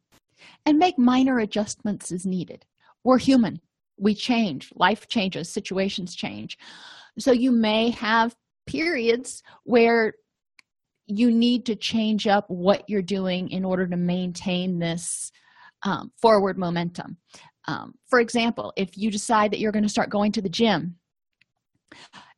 And 0.64 0.78
make 0.78 0.98
minor 0.98 1.38
adjustments 1.38 2.10
as 2.10 2.24
needed. 2.24 2.64
We're 3.04 3.18
human. 3.18 3.60
We 3.98 4.14
change. 4.14 4.72
Life 4.74 5.06
changes. 5.08 5.50
Situations 5.50 6.14
change. 6.14 6.58
So 7.18 7.32
you 7.32 7.52
may 7.52 7.90
have 7.90 8.34
periods 8.66 9.42
where 9.64 10.14
you 11.06 11.30
need 11.30 11.66
to 11.66 11.76
change 11.76 12.26
up 12.26 12.46
what 12.48 12.84
you're 12.88 13.02
doing 13.02 13.50
in 13.50 13.64
order 13.64 13.86
to 13.86 13.96
maintain 13.96 14.78
this 14.78 15.30
um, 15.82 16.12
forward 16.20 16.56
momentum. 16.56 17.18
Um, 17.66 17.94
for 18.08 18.20
example, 18.20 18.72
if 18.76 18.96
you 18.96 19.10
decide 19.10 19.52
that 19.52 19.60
you're 19.60 19.72
going 19.72 19.82
to 19.82 19.88
start 19.88 20.10
going 20.10 20.32
to 20.32 20.42
the 20.42 20.48
gym 20.48 20.96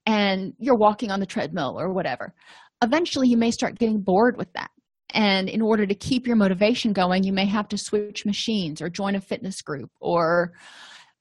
and 0.06 0.54
you're 0.58 0.76
walking 0.76 1.11
on 1.11 1.20
the 1.20 1.26
treadmill 1.26 1.78
or 1.78 1.92
whatever, 1.92 2.35
eventually 2.82 3.28
you 3.28 3.37
may 3.37 3.50
start 3.50 3.78
getting 3.78 4.00
bored 4.00 4.37
with 4.37 4.52
that. 4.54 4.70
And 5.14 5.48
in 5.48 5.61
order 5.61 5.87
to 5.87 5.94
keep 5.94 6.26
your 6.26 6.37
motivation 6.37 6.92
going, 6.92 7.22
you 7.22 7.32
may 7.32 7.44
have 7.46 7.68
to 7.68 7.78
switch 7.78 8.24
machines 8.24 8.80
or 8.80 8.88
join 8.88 9.14
a 9.14 9.20
fitness 9.20 9.61
group 9.61 9.90
or 10.00 10.52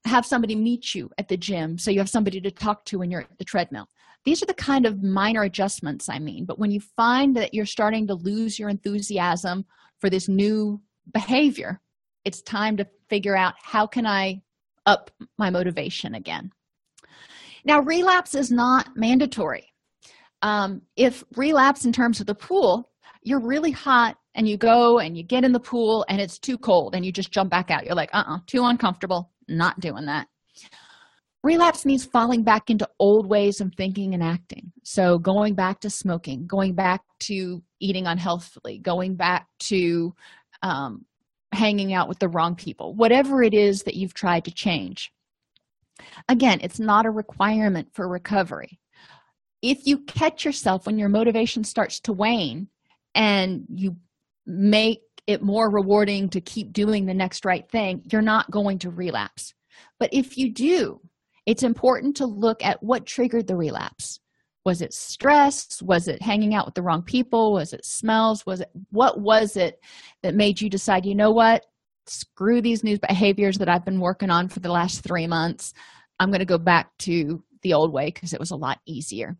have 0.05 0.25
somebody 0.25 0.55
meet 0.55 0.95
you 0.95 1.09
at 1.17 1.27
the 1.27 1.37
gym 1.37 1.77
so 1.77 1.91
you 1.91 1.99
have 1.99 2.09
somebody 2.09 2.41
to 2.41 2.51
talk 2.51 2.83
to 2.85 2.97
when 2.99 3.11
you're 3.11 3.21
at 3.21 3.37
the 3.37 3.45
treadmill 3.45 3.87
these 4.25 4.41
are 4.41 4.47
the 4.47 4.53
kind 4.53 4.85
of 4.85 5.03
minor 5.03 5.43
adjustments 5.43 6.09
i 6.09 6.17
mean 6.17 6.45
but 6.45 6.57
when 6.57 6.71
you 6.71 6.79
find 6.79 7.35
that 7.35 7.53
you're 7.53 7.65
starting 7.65 8.07
to 8.07 8.15
lose 8.15 8.57
your 8.57 8.69
enthusiasm 8.69 9.63
for 9.99 10.09
this 10.09 10.27
new 10.27 10.81
behavior 11.13 11.79
it's 12.25 12.41
time 12.41 12.77
to 12.77 12.87
figure 13.09 13.35
out 13.35 13.53
how 13.61 13.85
can 13.85 14.05
i 14.05 14.41
up 14.87 15.11
my 15.37 15.49
motivation 15.51 16.15
again. 16.15 16.51
Now 17.65 17.81
relapse 17.81 18.33
is 18.33 18.51
not 18.51 18.89
mandatory. 18.95 19.71
Um, 20.41 20.81
if 20.95 21.23
relapse 21.35 21.85
in 21.85 21.93
terms 21.93 22.19
of 22.19 22.25
the 22.25 22.33
pool 22.33 22.91
you're 23.23 23.39
really 23.39 23.71
hot 23.71 24.17
and 24.35 24.47
you 24.47 24.57
go 24.57 24.99
and 24.99 25.15
you 25.17 25.23
get 25.23 25.43
in 25.43 25.51
the 25.51 25.59
pool 25.59 26.05
and 26.09 26.19
it's 26.19 26.39
too 26.39 26.57
cold 26.57 26.95
and 26.95 27.05
you 27.05 27.11
just 27.11 27.31
jump 27.31 27.49
back 27.49 27.69
out. 27.69 27.85
You're 27.85 27.95
like 27.95 28.09
uh-uh 28.13 28.39
too 28.47 28.63
uncomfortable 28.63 29.31
not 29.47 29.79
doing 29.79 30.05
that. 30.05 30.27
Relapse 31.43 31.85
means 31.85 32.05
falling 32.05 32.43
back 32.43 32.69
into 32.69 32.87
old 32.99 33.27
ways 33.27 33.61
of 33.61 33.73
thinking 33.75 34.13
and 34.13 34.23
acting. 34.23 34.71
So 34.83 35.17
going 35.17 35.55
back 35.55 35.79
to 35.81 35.89
smoking 35.89 36.47
going 36.47 36.73
back 36.73 37.01
to 37.21 37.61
eating 37.79 38.07
unhealthily 38.07 38.79
going 38.79 39.15
back 39.15 39.47
to 39.59 40.13
um, 40.63 41.05
hanging 41.53 41.93
out 41.93 42.07
with 42.07 42.19
the 42.19 42.29
wrong 42.29 42.55
people 42.55 42.93
whatever 42.95 43.43
it 43.43 43.53
is 43.53 43.83
that 43.83 43.95
you've 43.95 44.13
tried 44.13 44.45
to 44.45 44.51
change. 44.51 45.11
Again 46.29 46.59
it's 46.61 46.79
not 46.79 47.05
a 47.05 47.11
requirement 47.11 47.89
for 47.93 48.07
recovery. 48.07 48.79
If 49.61 49.85
you 49.85 49.99
catch 49.99 50.45
yourself 50.45 50.85
when 50.85 50.97
your 50.97 51.09
motivation 51.09 51.63
starts 51.63 51.99
to 52.01 52.13
wane 52.13 52.67
and 53.13 53.65
you 53.69 53.97
make 54.45 55.01
it 55.27 55.43
more 55.43 55.69
rewarding 55.69 56.29
to 56.29 56.41
keep 56.41 56.73
doing 56.73 57.05
the 57.05 57.13
next 57.13 57.45
right 57.45 57.69
thing 57.69 58.01
you're 58.11 58.21
not 58.21 58.49
going 58.49 58.79
to 58.79 58.89
relapse. 58.89 59.53
But 59.99 60.13
if 60.13 60.37
you 60.37 60.53
do 60.53 61.01
it's 61.45 61.63
important 61.63 62.15
to 62.17 62.25
look 62.25 62.63
at 62.63 62.81
what 62.81 63.05
triggered 63.05 63.47
the 63.47 63.55
relapse 63.55 64.20
was 64.65 64.81
it 64.81 64.93
stress? 64.93 65.81
Was 65.81 66.07
it 66.07 66.21
hanging 66.21 66.53
out 66.53 66.65
with 66.65 66.75
the 66.75 66.81
wrong 66.81 67.01
people? 67.01 67.53
Was 67.53 67.73
it 67.73 67.85
smells? 67.85 68.45
Was 68.45 68.61
it 68.61 68.69
what 68.91 69.19
was 69.19 69.57
it 69.57 69.79
that 70.23 70.35
made 70.35 70.61
you 70.61 70.69
decide 70.69 71.05
you 71.05 71.15
know 71.15 71.31
what? 71.31 71.65
Screw 72.05 72.61
these 72.61 72.83
new 72.83 72.97
behaviors 72.99 73.57
that 73.57 73.69
i've 73.69 73.85
been 73.85 73.99
working 73.99 74.29
on 74.29 74.49
for 74.49 74.59
the 74.59 74.71
last 74.71 75.01
three 75.01 75.27
months. 75.27 75.73
I'm 76.19 76.29
going 76.29 76.39
to 76.39 76.45
go 76.45 76.57
back 76.57 76.95
to 76.99 77.43
the 77.63 77.73
old 77.73 77.91
way 77.91 78.07
because 78.07 78.33
it 78.33 78.39
was 78.39 78.51
a 78.51 78.55
lot 78.55 78.79
easier. 78.85 79.37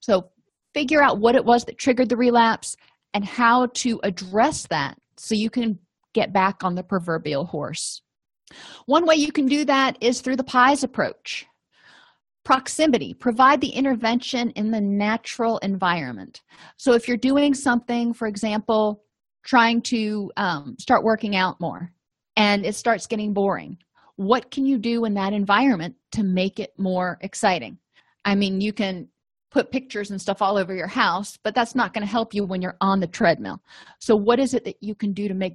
So 0.00 0.30
figure 0.74 1.02
out 1.02 1.18
what 1.18 1.34
it 1.34 1.44
was 1.44 1.64
that 1.64 1.78
triggered 1.78 2.08
the 2.08 2.16
relapse 2.16 2.76
and 3.14 3.24
how 3.24 3.66
to 3.66 4.00
address 4.02 4.66
that 4.68 4.96
so 5.16 5.34
you 5.34 5.50
can 5.50 5.78
get 6.14 6.32
back 6.32 6.62
on 6.62 6.74
the 6.74 6.82
proverbial 6.82 7.44
horse. 7.44 8.02
One 8.86 9.06
way 9.06 9.16
you 9.16 9.32
can 9.32 9.46
do 9.46 9.64
that 9.66 9.98
is 10.00 10.20
through 10.20 10.36
the 10.36 10.44
PIES 10.44 10.84
approach. 10.84 11.46
Proximity, 12.48 13.12
provide 13.12 13.60
the 13.60 13.68
intervention 13.68 14.48
in 14.52 14.70
the 14.70 14.80
natural 14.80 15.58
environment. 15.58 16.40
So, 16.78 16.94
if 16.94 17.06
you're 17.06 17.18
doing 17.18 17.52
something, 17.52 18.14
for 18.14 18.26
example, 18.26 19.04
trying 19.44 19.82
to 19.82 20.32
um, 20.38 20.74
start 20.78 21.04
working 21.04 21.36
out 21.36 21.60
more 21.60 21.92
and 22.36 22.64
it 22.64 22.74
starts 22.74 23.06
getting 23.06 23.34
boring, 23.34 23.76
what 24.16 24.50
can 24.50 24.64
you 24.64 24.78
do 24.78 25.04
in 25.04 25.12
that 25.12 25.34
environment 25.34 25.96
to 26.12 26.22
make 26.22 26.58
it 26.58 26.72
more 26.78 27.18
exciting? 27.20 27.76
I 28.24 28.34
mean, 28.34 28.62
you 28.62 28.72
can 28.72 29.08
put 29.50 29.70
pictures 29.70 30.10
and 30.10 30.18
stuff 30.18 30.40
all 30.40 30.56
over 30.56 30.74
your 30.74 30.86
house, 30.86 31.36
but 31.44 31.54
that's 31.54 31.74
not 31.74 31.92
going 31.92 32.06
to 32.06 32.10
help 32.10 32.32
you 32.32 32.46
when 32.46 32.62
you're 32.62 32.78
on 32.80 33.00
the 33.00 33.06
treadmill. 33.06 33.60
So, 33.98 34.16
what 34.16 34.38
is 34.38 34.54
it 34.54 34.64
that 34.64 34.76
you 34.80 34.94
can 34.94 35.12
do 35.12 35.28
to 35.28 35.34
make 35.34 35.52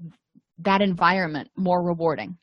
that 0.60 0.84
environment 0.84 1.50
more 1.58 1.84
rewarding? 1.84 2.38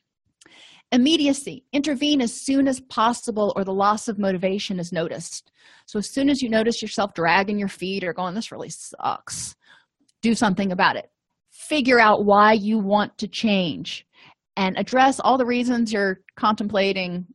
Immediacy 0.91 1.63
intervene 1.71 2.21
as 2.21 2.33
soon 2.33 2.67
as 2.67 2.81
possible, 2.81 3.53
or 3.55 3.63
the 3.63 3.73
loss 3.73 4.07
of 4.07 4.19
motivation 4.19 4.79
is 4.79 4.91
noticed. 4.91 5.51
So, 5.85 5.99
as 5.99 6.09
soon 6.09 6.29
as 6.29 6.41
you 6.41 6.49
notice 6.49 6.81
yourself 6.81 7.13
dragging 7.13 7.57
your 7.57 7.69
feet 7.69 8.03
or 8.03 8.13
going, 8.13 8.35
This 8.35 8.51
really 8.51 8.69
sucks, 8.69 9.55
do 10.21 10.35
something 10.35 10.71
about 10.71 10.97
it. 10.97 11.09
Figure 11.49 11.99
out 11.99 12.25
why 12.25 12.53
you 12.53 12.77
want 12.77 13.17
to 13.19 13.27
change 13.27 14.05
and 14.57 14.77
address 14.77 15.19
all 15.19 15.37
the 15.37 15.45
reasons 15.45 15.93
you're 15.93 16.21
contemplating 16.35 17.25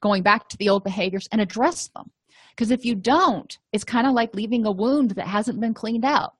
going 0.00 0.22
back 0.22 0.48
to 0.48 0.56
the 0.56 0.68
old 0.68 0.84
behaviors 0.84 1.28
and 1.32 1.40
address 1.40 1.88
them 1.94 2.10
because 2.50 2.70
if 2.70 2.84
you 2.84 2.94
don't 2.94 3.58
it's 3.72 3.84
kind 3.84 4.06
of 4.06 4.14
like 4.14 4.34
leaving 4.34 4.66
a 4.66 4.72
wound 4.72 5.10
that 5.12 5.26
hasn't 5.26 5.60
been 5.60 5.74
cleaned 5.74 6.04
out 6.04 6.32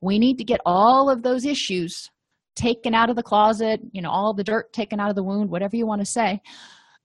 we 0.00 0.18
need 0.18 0.36
to 0.38 0.44
get 0.44 0.60
all 0.66 1.08
of 1.08 1.22
those 1.22 1.44
issues 1.44 2.10
taken 2.54 2.94
out 2.94 3.10
of 3.10 3.16
the 3.16 3.22
closet 3.22 3.80
you 3.92 4.02
know 4.02 4.10
all 4.10 4.32
the 4.32 4.44
dirt 4.44 4.72
taken 4.72 5.00
out 5.00 5.10
of 5.10 5.16
the 5.16 5.22
wound 5.22 5.50
whatever 5.50 5.76
you 5.76 5.86
want 5.86 6.00
to 6.00 6.06
say. 6.06 6.40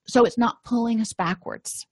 So 0.06 0.24
it's 0.24 0.38
not 0.38 0.64
pulling 0.64 1.00
us 1.00 1.12
backwards. 1.12 1.86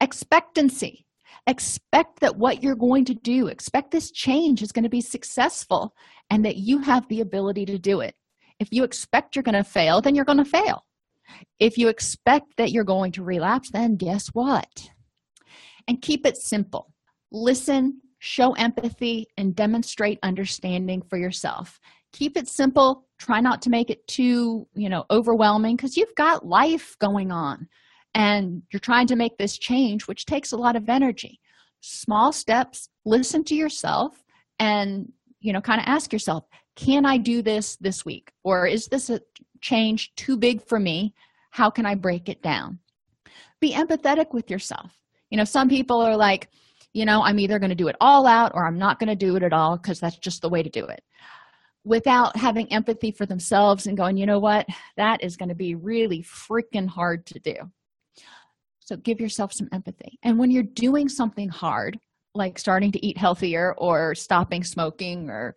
Expectancy. 0.00 1.06
Expect 1.46 2.20
that 2.20 2.36
what 2.36 2.62
you're 2.62 2.74
going 2.74 3.04
to 3.06 3.14
do 3.14 3.48
expect 3.48 3.90
this 3.90 4.10
change 4.10 4.62
is 4.62 4.72
going 4.72 4.82
to 4.82 4.88
be 4.88 5.00
successful 5.00 5.94
and 6.30 6.44
that 6.44 6.56
you 6.56 6.78
have 6.80 7.08
the 7.08 7.20
ability 7.20 7.64
to 7.66 7.78
do 7.78 8.00
it. 8.00 8.14
If 8.58 8.68
you 8.70 8.84
expect 8.84 9.36
you're 9.36 9.42
going 9.42 9.54
to 9.54 9.64
fail 9.64 10.00
then 10.00 10.14
you're 10.14 10.24
going 10.24 10.38
to 10.38 10.44
fail. 10.44 10.84
If 11.58 11.76
you 11.76 11.88
expect 11.88 12.56
that 12.56 12.70
you're 12.70 12.84
going 12.84 13.12
to 13.12 13.24
relapse 13.24 13.70
then 13.70 13.96
guess 13.96 14.28
what? 14.28 14.90
And 15.86 16.02
keep 16.02 16.26
it 16.26 16.36
simple. 16.36 16.92
Listen 17.30 18.00
show 18.18 18.52
empathy 18.54 19.26
and 19.36 19.54
demonstrate 19.54 20.18
understanding 20.22 21.02
for 21.08 21.18
yourself 21.18 21.78
keep 22.12 22.36
it 22.36 22.48
simple. 22.48 23.06
Try 23.18 23.40
not 23.40 23.62
to 23.62 23.70
make 23.70 23.90
it 23.90 24.06
too 24.06 24.66
you 24.74 24.88
know 24.88 25.04
overwhelming 25.10 25.76
because 25.76 25.96
you've 25.96 26.14
got 26.14 26.46
life 26.46 26.96
going 26.98 27.30
on 27.30 27.68
and 28.14 28.62
you're 28.70 28.80
trying 28.80 29.06
to 29.08 29.16
make 29.16 29.36
this 29.38 29.58
change 29.58 30.06
which 30.06 30.26
takes 30.26 30.52
a 30.52 30.56
lot 30.56 30.76
of 30.76 30.88
energy. 30.88 31.40
Small 31.80 32.32
steps 32.32 32.88
listen 33.04 33.44
to 33.44 33.54
yourself 33.54 34.24
and 34.58 35.12
you 35.40 35.52
know 35.52 35.60
kind 35.60 35.80
of 35.80 35.86
ask 35.86 36.12
yourself 36.12 36.44
can 36.76 37.04
i 37.04 37.16
do 37.16 37.42
this 37.42 37.76
this 37.76 38.04
week? 38.04 38.32
Or 38.44 38.66
is 38.66 38.86
this 38.86 39.10
a 39.10 39.20
change 39.60 40.14
too 40.14 40.36
big 40.36 40.62
for 40.62 40.78
me? 40.78 41.14
How 41.50 41.70
can 41.70 41.86
i 41.86 41.94
break 41.94 42.28
it 42.28 42.42
down? 42.42 42.78
Be 43.60 43.72
empathetic 43.72 44.32
with 44.32 44.50
yourself. 44.50 44.92
You 45.30 45.38
know 45.38 45.44
some 45.44 45.68
people 45.68 46.00
are 46.00 46.16
like 46.16 46.48
you 46.94 47.04
know 47.04 47.22
i'm 47.22 47.38
either 47.38 47.58
going 47.58 47.70
to 47.70 47.76
do 47.76 47.88
it 47.88 47.96
all 48.00 48.26
out 48.26 48.52
or 48.54 48.66
i'm 48.66 48.78
not 48.78 48.98
going 48.98 49.08
to 49.08 49.16
do 49.16 49.36
it 49.36 49.42
at 49.42 49.52
all 49.52 49.76
because 49.76 50.00
that's 50.00 50.18
just 50.18 50.42
the 50.42 50.48
way 50.48 50.62
to 50.62 50.70
do 50.70 50.84
it 50.86 51.02
without 51.84 52.36
having 52.36 52.70
empathy 52.72 53.10
for 53.10 53.26
themselves 53.26 53.86
and 53.86 53.96
going 53.96 54.16
you 54.16 54.26
know 54.26 54.38
what? 54.38 54.66
That 54.96 55.22
is 55.22 55.36
going 55.36 55.48
to 55.48 55.54
be 55.54 55.74
really 55.74 56.22
freaking 56.22 56.88
hard 56.88 57.26
to 57.26 57.38
do. 57.38 57.54
So 58.80 58.96
give 58.96 59.20
yourself 59.20 59.52
some 59.52 59.68
empathy. 59.72 60.18
And 60.22 60.38
when 60.38 60.50
you're 60.50 60.62
doing 60.62 61.08
something 61.08 61.48
hard 61.48 61.98
like 62.34 62.58
starting 62.58 62.92
to 62.92 63.04
eat 63.04 63.18
healthier 63.18 63.74
or 63.76 64.14
stopping 64.14 64.64
smoking 64.64 65.28
or 65.28 65.56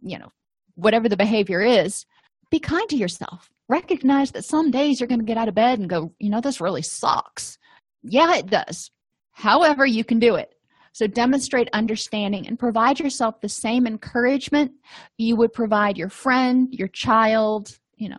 you 0.00 0.18
know 0.18 0.30
whatever 0.76 1.08
the 1.08 1.16
behavior 1.16 1.60
is 1.60 2.06
be 2.50 2.58
kind 2.58 2.88
to 2.88 2.96
yourself. 2.96 3.50
Recognize 3.68 4.30
that 4.32 4.44
some 4.44 4.70
days 4.70 5.00
you're 5.00 5.08
going 5.08 5.20
to 5.20 5.26
get 5.26 5.38
out 5.38 5.48
of 5.48 5.54
bed 5.54 5.78
and 5.78 5.90
go 5.90 6.12
you 6.18 6.30
know 6.30 6.40
this 6.40 6.60
really 6.60 6.82
sucks. 6.82 7.58
Yeah 8.02 8.36
it 8.36 8.46
does. 8.46 8.90
However 9.32 9.84
you 9.84 10.04
can 10.04 10.18
do 10.18 10.36
it 10.36 10.53
so 10.94 11.06
demonstrate 11.06 11.68
understanding 11.74 12.46
and 12.46 12.58
provide 12.58 12.98
yourself 12.98 13.40
the 13.40 13.48
same 13.48 13.86
encouragement 13.86 14.72
you 15.18 15.36
would 15.36 15.52
provide 15.52 15.98
your 15.98 16.08
friend 16.08 16.68
your 16.72 16.88
child 16.88 17.78
you 17.96 18.08
know 18.08 18.18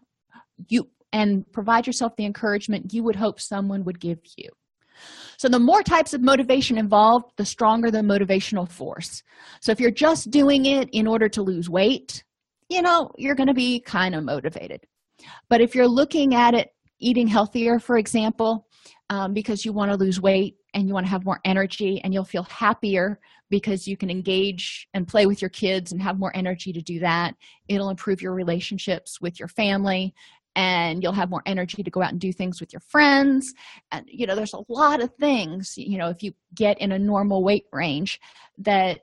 you 0.67 0.87
and 1.11 1.49
provide 1.53 1.87
yourself 1.87 2.15
the 2.17 2.25
encouragement 2.25 2.93
you 2.93 3.01
would 3.01 3.15
hope 3.15 3.39
someone 3.39 3.85
would 3.85 4.01
give 4.01 4.19
you. 4.35 4.49
So 5.37 5.47
the 5.47 5.59
more 5.59 5.81
types 5.81 6.13
of 6.13 6.21
motivation 6.21 6.77
involved 6.77 7.31
the 7.37 7.45
stronger 7.45 7.89
the 7.89 7.99
motivational 7.99 8.69
force. 8.69 9.23
So 9.61 9.71
if 9.71 9.79
you're 9.79 9.91
just 9.91 10.29
doing 10.29 10.65
it 10.65 10.89
in 10.91 11.07
order 11.07 11.29
to 11.29 11.41
lose 11.41 11.69
weight 11.69 12.23
you 12.69 12.81
know 12.81 13.11
you're 13.17 13.35
going 13.35 13.47
to 13.47 13.53
be 13.53 13.79
kind 13.79 14.15
of 14.15 14.23
motivated. 14.23 14.81
But 15.49 15.61
if 15.61 15.75
you're 15.75 15.87
looking 15.87 16.33
at 16.35 16.53
it 16.53 16.69
eating 16.99 17.27
healthier 17.27 17.79
for 17.79 17.97
example 17.97 18.67
um, 19.09 19.33
because 19.33 19.65
you 19.65 19.73
want 19.73 19.91
to 19.91 19.97
lose 19.97 20.19
weight 20.19 20.55
and 20.73 20.87
you 20.87 20.93
want 20.93 21.05
to 21.05 21.09
have 21.09 21.25
more 21.25 21.39
energy 21.45 22.01
and 22.03 22.13
you'll 22.13 22.23
feel 22.23 22.43
happier 22.43 23.19
because 23.49 23.87
you 23.87 23.95
can 23.95 24.09
engage 24.09 24.87
and 24.93 25.07
play 25.07 25.25
with 25.25 25.41
your 25.41 25.49
kids 25.49 25.91
and 25.91 26.01
have 26.01 26.19
more 26.19 26.35
energy 26.35 26.73
to 26.73 26.81
do 26.81 26.99
that. 26.99 27.35
It'll 27.67 27.89
improve 27.89 28.21
your 28.21 28.33
relationships 28.33 29.21
with 29.21 29.39
your 29.39 29.47
family 29.47 30.13
and 30.55 31.03
you'll 31.03 31.13
have 31.13 31.29
more 31.29 31.43
energy 31.45 31.83
to 31.83 31.91
go 31.91 32.01
out 32.01 32.11
and 32.11 32.19
do 32.19 32.33
things 32.33 32.59
with 32.59 32.73
your 32.73 32.79
friends. 32.79 33.53
And 33.91 34.05
you 34.07 34.25
know 34.25 34.35
there's 34.35 34.53
a 34.53 34.63
lot 34.69 35.01
of 35.01 35.13
things 35.15 35.73
you 35.77 35.97
know 35.97 36.09
if 36.09 36.23
you 36.23 36.33
get 36.53 36.79
in 36.79 36.91
a 36.91 36.99
normal 36.99 37.43
weight 37.43 37.65
range 37.71 38.19
that 38.59 39.01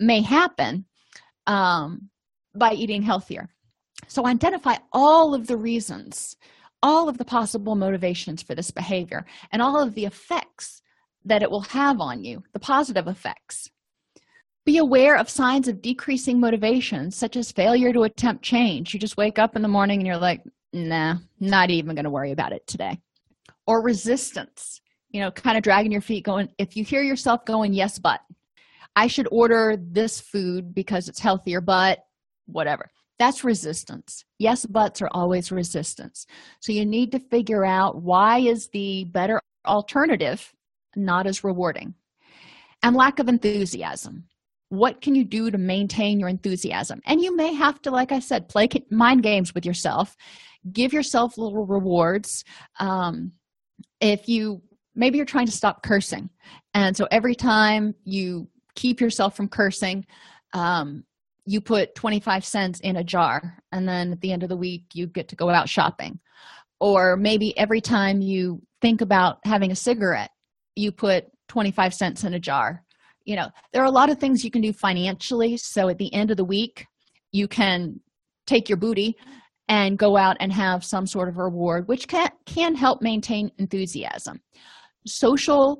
may 0.00 0.20
happen 0.20 0.84
um, 1.46 2.10
by 2.54 2.72
eating 2.72 3.02
healthier. 3.02 3.48
So 4.08 4.26
identify 4.26 4.76
all 4.92 5.34
of 5.34 5.46
the 5.46 5.56
reasons 5.56 6.36
all 6.82 7.08
of 7.08 7.18
the 7.18 7.24
possible 7.24 7.74
motivations 7.74 8.42
for 8.42 8.54
this 8.54 8.70
behavior 8.70 9.26
and 9.52 9.62
all 9.62 9.80
of 9.80 9.94
the 9.94 10.04
effects 10.04 10.82
that 11.24 11.42
it 11.42 11.50
will 11.50 11.62
have 11.62 12.00
on 12.00 12.24
you 12.24 12.42
the 12.52 12.60
positive 12.60 13.08
effects. 13.08 13.70
Be 14.64 14.78
aware 14.78 15.16
of 15.16 15.30
signs 15.30 15.68
of 15.68 15.80
decreasing 15.80 16.40
motivation 16.40 17.10
such 17.10 17.36
as 17.36 17.52
failure 17.52 17.92
to 17.92 18.02
attempt 18.02 18.42
change. 18.42 18.92
You 18.92 19.00
just 19.00 19.16
wake 19.16 19.38
up 19.38 19.54
in 19.56 19.62
the 19.62 19.68
morning 19.68 20.00
and 20.00 20.06
you're 20.06 20.16
like 20.16 20.42
nah 20.72 21.16
not 21.40 21.70
even 21.70 21.94
going 21.94 22.04
to 22.04 22.10
worry 22.10 22.32
about 22.32 22.52
it 22.52 22.66
today. 22.66 22.98
Or 23.66 23.82
resistance 23.82 24.80
you 25.10 25.20
know 25.20 25.30
kind 25.30 25.56
of 25.56 25.62
dragging 25.62 25.92
your 25.92 26.00
feet 26.00 26.24
going 26.24 26.48
if 26.58 26.76
you 26.76 26.84
hear 26.84 27.02
yourself 27.02 27.44
going 27.44 27.72
yes 27.72 27.98
but. 27.98 28.20
I 28.98 29.08
should 29.08 29.28
order 29.30 29.76
this 29.78 30.20
food 30.20 30.74
because 30.74 31.08
it's 31.08 31.20
healthier 31.20 31.60
but 31.60 32.04
whatever 32.46 32.90
that's 33.18 33.44
resistance. 33.44 34.24
Yes 34.38 34.66
buts 34.66 35.00
are 35.00 35.10
always 35.12 35.50
resistance. 35.50 36.26
So 36.60 36.72
you 36.72 36.84
need 36.84 37.12
to 37.12 37.18
figure 37.18 37.64
out 37.64 38.02
why 38.02 38.38
is 38.40 38.68
the 38.68 39.04
better 39.04 39.40
alternative 39.66 40.52
not 40.94 41.26
as 41.26 41.44
rewarding. 41.44 41.94
And 42.82 42.96
lack 42.96 43.18
of 43.18 43.28
enthusiasm. 43.28 44.24
What 44.68 45.00
can 45.00 45.14
you 45.14 45.24
do 45.24 45.50
to 45.50 45.58
maintain 45.58 46.18
your 46.18 46.28
enthusiasm? 46.28 47.00
And 47.06 47.20
you 47.20 47.34
may 47.36 47.52
have 47.54 47.80
to 47.82 47.90
like 47.90 48.12
i 48.12 48.18
said 48.18 48.48
play 48.48 48.68
mind 48.90 49.22
games 49.22 49.54
with 49.54 49.64
yourself. 49.64 50.16
Give 50.72 50.92
yourself 50.92 51.38
little 51.38 51.66
rewards. 51.66 52.44
Um, 52.80 53.32
if 54.00 54.28
you 54.28 54.62
maybe 54.94 55.18
you're 55.18 55.26
trying 55.26 55.46
to 55.46 55.52
stop 55.52 55.82
cursing. 55.82 56.30
And 56.74 56.96
so 56.96 57.06
every 57.10 57.34
time 57.34 57.94
you 58.04 58.48
keep 58.74 59.00
yourself 59.00 59.36
from 59.36 59.48
cursing 59.48 60.06
um, 60.52 61.04
you 61.46 61.60
put 61.60 61.94
25 61.94 62.44
cents 62.44 62.80
in 62.80 62.96
a 62.96 63.04
jar 63.04 63.58
and 63.72 63.88
then 63.88 64.12
at 64.12 64.20
the 64.20 64.32
end 64.32 64.42
of 64.42 64.48
the 64.48 64.56
week 64.56 64.84
you 64.92 65.06
get 65.06 65.28
to 65.28 65.36
go 65.36 65.48
out 65.48 65.68
shopping. 65.68 66.18
Or 66.80 67.16
maybe 67.16 67.56
every 67.56 67.80
time 67.80 68.20
you 68.20 68.60
think 68.82 69.00
about 69.00 69.38
having 69.44 69.70
a 69.70 69.76
cigarette 69.76 70.30
you 70.74 70.92
put 70.92 71.24
25 71.48 71.94
cents 71.94 72.24
in 72.24 72.34
a 72.34 72.40
jar. 72.40 72.84
You 73.24 73.36
know 73.36 73.48
there 73.72 73.82
are 73.82 73.86
a 73.86 73.90
lot 73.90 74.10
of 74.10 74.18
things 74.18 74.44
you 74.44 74.50
can 74.50 74.60
do 74.60 74.72
financially. 74.72 75.56
So 75.56 75.88
at 75.88 75.98
the 75.98 76.12
end 76.12 76.30
of 76.30 76.36
the 76.36 76.44
week 76.44 76.86
you 77.32 77.48
can 77.48 78.00
take 78.46 78.68
your 78.68 78.78
booty 78.78 79.16
and 79.68 79.98
go 79.98 80.16
out 80.16 80.36
and 80.38 80.52
have 80.52 80.84
some 80.84 81.06
sort 81.06 81.28
of 81.28 81.38
reward 81.38 81.88
which 81.88 82.08
can 82.08 82.28
can 82.44 82.74
help 82.74 83.02
maintain 83.02 83.50
enthusiasm. 83.58 84.40
Social 85.06 85.78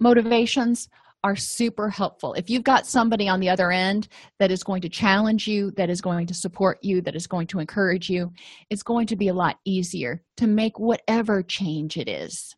motivations 0.00 0.88
are 1.24 1.36
super 1.36 1.88
helpful. 1.88 2.34
If 2.34 2.48
you've 2.48 2.64
got 2.64 2.86
somebody 2.86 3.28
on 3.28 3.40
the 3.40 3.48
other 3.48 3.70
end 3.70 4.08
that 4.38 4.50
is 4.50 4.62
going 4.62 4.82
to 4.82 4.88
challenge 4.88 5.46
you, 5.46 5.72
that 5.76 5.90
is 5.90 6.00
going 6.00 6.26
to 6.26 6.34
support 6.34 6.78
you, 6.82 7.00
that 7.02 7.16
is 7.16 7.26
going 7.26 7.46
to 7.48 7.58
encourage 7.58 8.08
you, 8.08 8.30
it's 8.70 8.82
going 8.82 9.06
to 9.08 9.16
be 9.16 9.28
a 9.28 9.34
lot 9.34 9.56
easier 9.64 10.22
to 10.36 10.46
make 10.46 10.78
whatever 10.78 11.42
change 11.42 11.96
it 11.96 12.08
is. 12.08 12.54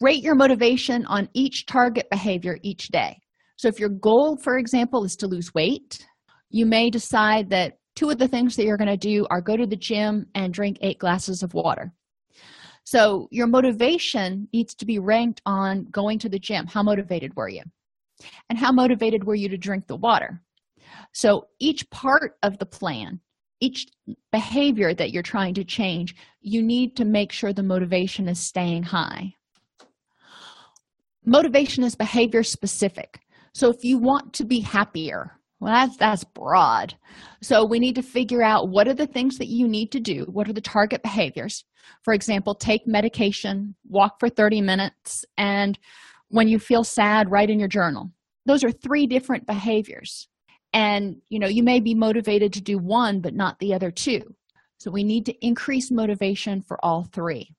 Rate 0.00 0.22
your 0.22 0.34
motivation 0.34 1.06
on 1.06 1.28
each 1.32 1.64
target 1.66 2.08
behavior 2.10 2.58
each 2.62 2.88
day. 2.88 3.18
So, 3.56 3.68
if 3.68 3.80
your 3.80 3.88
goal, 3.88 4.36
for 4.36 4.58
example, 4.58 5.04
is 5.04 5.16
to 5.16 5.26
lose 5.26 5.54
weight, 5.54 6.06
you 6.50 6.66
may 6.66 6.90
decide 6.90 7.48
that 7.50 7.78
two 7.94 8.10
of 8.10 8.18
the 8.18 8.28
things 8.28 8.56
that 8.56 8.64
you're 8.64 8.76
going 8.76 8.88
to 8.88 8.96
do 8.98 9.26
are 9.30 9.40
go 9.40 9.56
to 9.56 9.66
the 9.66 9.76
gym 9.76 10.26
and 10.34 10.52
drink 10.52 10.76
eight 10.82 10.98
glasses 10.98 11.42
of 11.42 11.54
water 11.54 11.94
so 12.86 13.28
your 13.30 13.46
motivation 13.46 14.48
needs 14.52 14.74
to 14.76 14.86
be 14.86 14.98
ranked 14.98 15.42
on 15.44 15.84
going 15.90 16.18
to 16.20 16.28
the 16.28 16.38
gym. 16.38 16.66
How 16.66 16.82
motivated 16.82 17.34
were 17.36 17.48
you? 17.48 17.62
And 18.48 18.58
how 18.58 18.72
motivated 18.72 19.24
were 19.24 19.34
you 19.34 19.48
to 19.48 19.58
drink 19.58 19.86
the 19.86 19.96
water? 19.96 20.40
So 21.12 21.48
each 21.58 21.88
part 21.90 22.38
of 22.42 22.58
the 22.58 22.66
plan 22.66 23.20
each 23.60 23.86
behavior 24.32 24.94
that 24.94 25.12
you're 25.12 25.22
trying 25.22 25.54
to 25.54 25.64
change 25.64 26.14
you 26.40 26.62
need 26.62 26.96
to 26.96 27.04
make 27.04 27.32
sure 27.32 27.52
the 27.52 27.62
motivation 27.62 28.28
is 28.28 28.38
staying 28.38 28.82
high. 28.82 29.34
Motivation 31.24 31.82
is 31.82 31.94
behavior 31.94 32.42
specific. 32.42 33.20
So 33.52 33.70
if 33.70 33.82
you 33.82 33.98
want 33.98 34.32
to 34.34 34.44
be 34.44 34.60
happier 34.60 35.35
well 35.60 35.72
that's 35.72 35.96
that's 35.96 36.24
broad. 36.24 36.94
So 37.42 37.64
we 37.64 37.78
need 37.78 37.94
to 37.94 38.02
figure 38.02 38.42
out 38.42 38.68
what 38.68 38.88
are 38.88 38.94
the 38.94 39.06
things 39.06 39.38
that 39.38 39.48
you 39.48 39.68
need 39.68 39.92
to 39.92 40.00
do. 40.00 40.26
What 40.30 40.48
are 40.48 40.52
the 40.52 40.60
target 40.60 41.02
behaviors? 41.02 41.64
For 42.02 42.12
example 42.12 42.54
take 42.54 42.86
medication 42.86 43.74
walk 43.88 44.20
for 44.20 44.28
30 44.28 44.60
minutes 44.60 45.24
and 45.36 45.78
when 46.28 46.48
you 46.48 46.58
feel 46.58 46.84
sad 46.84 47.30
write 47.30 47.50
in 47.50 47.58
your 47.58 47.68
journal. 47.68 48.10
Those 48.44 48.64
are 48.64 48.70
three 48.70 49.06
different 49.06 49.46
behaviors. 49.46 50.28
And 50.72 51.16
you 51.28 51.38
know 51.38 51.48
you 51.48 51.62
may 51.62 51.80
be 51.80 51.94
motivated 51.94 52.52
to 52.54 52.60
do 52.60 52.78
one 52.78 53.20
but 53.20 53.34
not 53.34 53.58
the 53.58 53.72
other 53.72 53.90
two. 53.90 54.22
So 54.78 54.90
we 54.90 55.04
need 55.04 55.24
to 55.26 55.46
increase 55.46 55.90
motivation 55.90 56.60
for 56.60 56.84
all 56.84 57.04
three. 57.04 57.54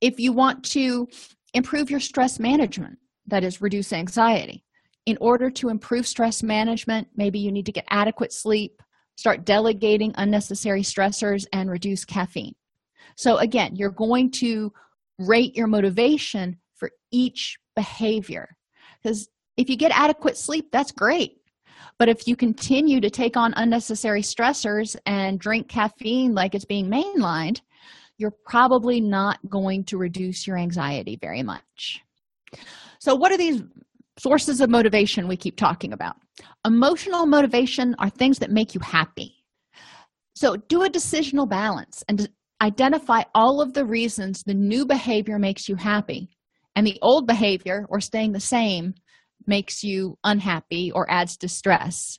If 0.00 0.18
you 0.18 0.32
want 0.32 0.64
to 0.72 1.06
improve 1.54 1.90
your 1.90 2.00
stress 2.00 2.40
management 2.40 2.98
that 3.26 3.44
is 3.44 3.60
reduce 3.60 3.92
anxiety 3.92 4.64
in 5.06 5.18
order 5.20 5.50
to 5.50 5.68
improve 5.68 6.06
stress 6.06 6.42
management 6.42 7.08
maybe 7.16 7.38
you 7.38 7.52
need 7.52 7.66
to 7.66 7.72
get 7.72 7.84
adequate 7.90 8.32
sleep 8.32 8.82
start 9.16 9.44
delegating 9.44 10.12
unnecessary 10.16 10.82
stressors 10.82 11.46
and 11.52 11.70
reduce 11.70 12.04
caffeine. 12.04 12.54
So 13.16 13.36
again 13.38 13.76
you're 13.76 13.90
going 13.90 14.30
to 14.32 14.72
rate 15.18 15.56
your 15.56 15.66
motivation 15.66 16.58
for 16.74 16.90
each 17.10 17.58
behavior. 17.76 18.56
Because 19.02 19.28
if 19.56 19.68
you 19.68 19.76
get 19.76 19.96
adequate 19.96 20.36
sleep 20.36 20.68
that's 20.72 20.92
great. 20.92 21.36
But 21.98 22.08
if 22.08 22.26
you 22.26 22.36
continue 22.36 23.00
to 23.00 23.10
take 23.10 23.36
on 23.36 23.54
unnecessary 23.56 24.22
stressors 24.22 24.96
and 25.06 25.38
drink 25.38 25.68
caffeine 25.68 26.34
like 26.34 26.54
it's 26.54 26.64
being 26.64 26.90
mainlined 26.90 27.60
you're 28.18 28.34
probably 28.44 29.00
not 29.00 29.38
going 29.48 29.82
to 29.82 29.98
reduce 29.98 30.46
your 30.46 30.56
anxiety 30.56 31.18
very 31.20 31.42
much. 31.42 32.02
So 33.00 33.16
what 33.16 33.32
are 33.32 33.38
these 33.38 33.62
sources 34.18 34.60
of 34.60 34.70
motivation 34.70 35.28
we 35.28 35.36
keep 35.36 35.56
talking 35.56 35.92
about. 35.92 36.16
Emotional 36.66 37.26
motivation 37.26 37.94
are 37.98 38.10
things 38.10 38.38
that 38.38 38.50
make 38.50 38.74
you 38.74 38.80
happy. 38.80 39.34
So 40.34 40.56
do 40.56 40.82
a 40.84 40.90
decisional 40.90 41.48
balance 41.48 42.02
and 42.08 42.28
identify 42.60 43.22
all 43.34 43.60
of 43.60 43.74
the 43.74 43.84
reasons 43.84 44.42
the 44.42 44.54
new 44.54 44.86
behavior 44.86 45.38
makes 45.38 45.68
you 45.68 45.76
happy 45.76 46.30
and 46.76 46.86
the 46.86 46.98
old 47.02 47.26
behavior 47.26 47.86
or 47.88 48.00
staying 48.00 48.32
the 48.32 48.40
same 48.40 48.94
makes 49.46 49.82
you 49.82 50.16
unhappy 50.24 50.92
or 50.92 51.10
adds 51.10 51.36
distress. 51.36 52.18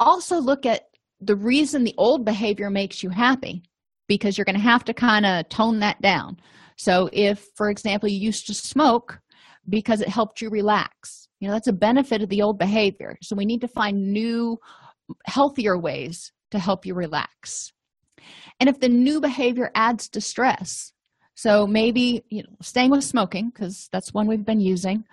Also 0.00 0.38
look 0.38 0.66
at 0.66 0.82
the 1.20 1.36
reason 1.36 1.84
the 1.84 1.94
old 1.96 2.24
behavior 2.24 2.68
makes 2.68 3.02
you 3.02 3.08
happy 3.08 3.62
because 4.08 4.36
you're 4.36 4.44
going 4.44 4.56
to 4.56 4.60
have 4.60 4.84
to 4.84 4.94
kind 4.94 5.24
of 5.24 5.48
tone 5.48 5.78
that 5.80 6.00
down. 6.02 6.36
So 6.76 7.08
if 7.12 7.46
for 7.54 7.70
example 7.70 8.08
you 8.08 8.18
used 8.18 8.46
to 8.48 8.54
smoke 8.54 9.20
because 9.68 10.00
it 10.00 10.08
helped 10.08 10.40
you 10.40 10.50
relax. 10.50 11.28
You 11.40 11.48
know 11.48 11.54
that's 11.54 11.68
a 11.68 11.72
benefit 11.72 12.22
of 12.22 12.28
the 12.28 12.42
old 12.42 12.58
behavior. 12.58 13.16
So 13.22 13.36
we 13.36 13.44
need 13.44 13.60
to 13.60 13.68
find 13.68 14.12
new 14.12 14.58
healthier 15.26 15.78
ways 15.78 16.32
to 16.50 16.58
help 16.58 16.86
you 16.86 16.94
relax. 16.94 17.72
And 18.58 18.68
if 18.68 18.80
the 18.80 18.88
new 18.88 19.20
behavior 19.20 19.70
adds 19.74 20.08
distress 20.08 20.92
so 21.36 21.66
maybe 21.66 22.24
you 22.30 22.42
know 22.42 22.56
staying 22.60 22.90
with 22.90 23.04
smoking 23.04 23.50
because 23.50 23.88
that's 23.92 24.12
one 24.12 24.26
we've 24.26 24.44
been 24.44 24.60
using 24.60 25.04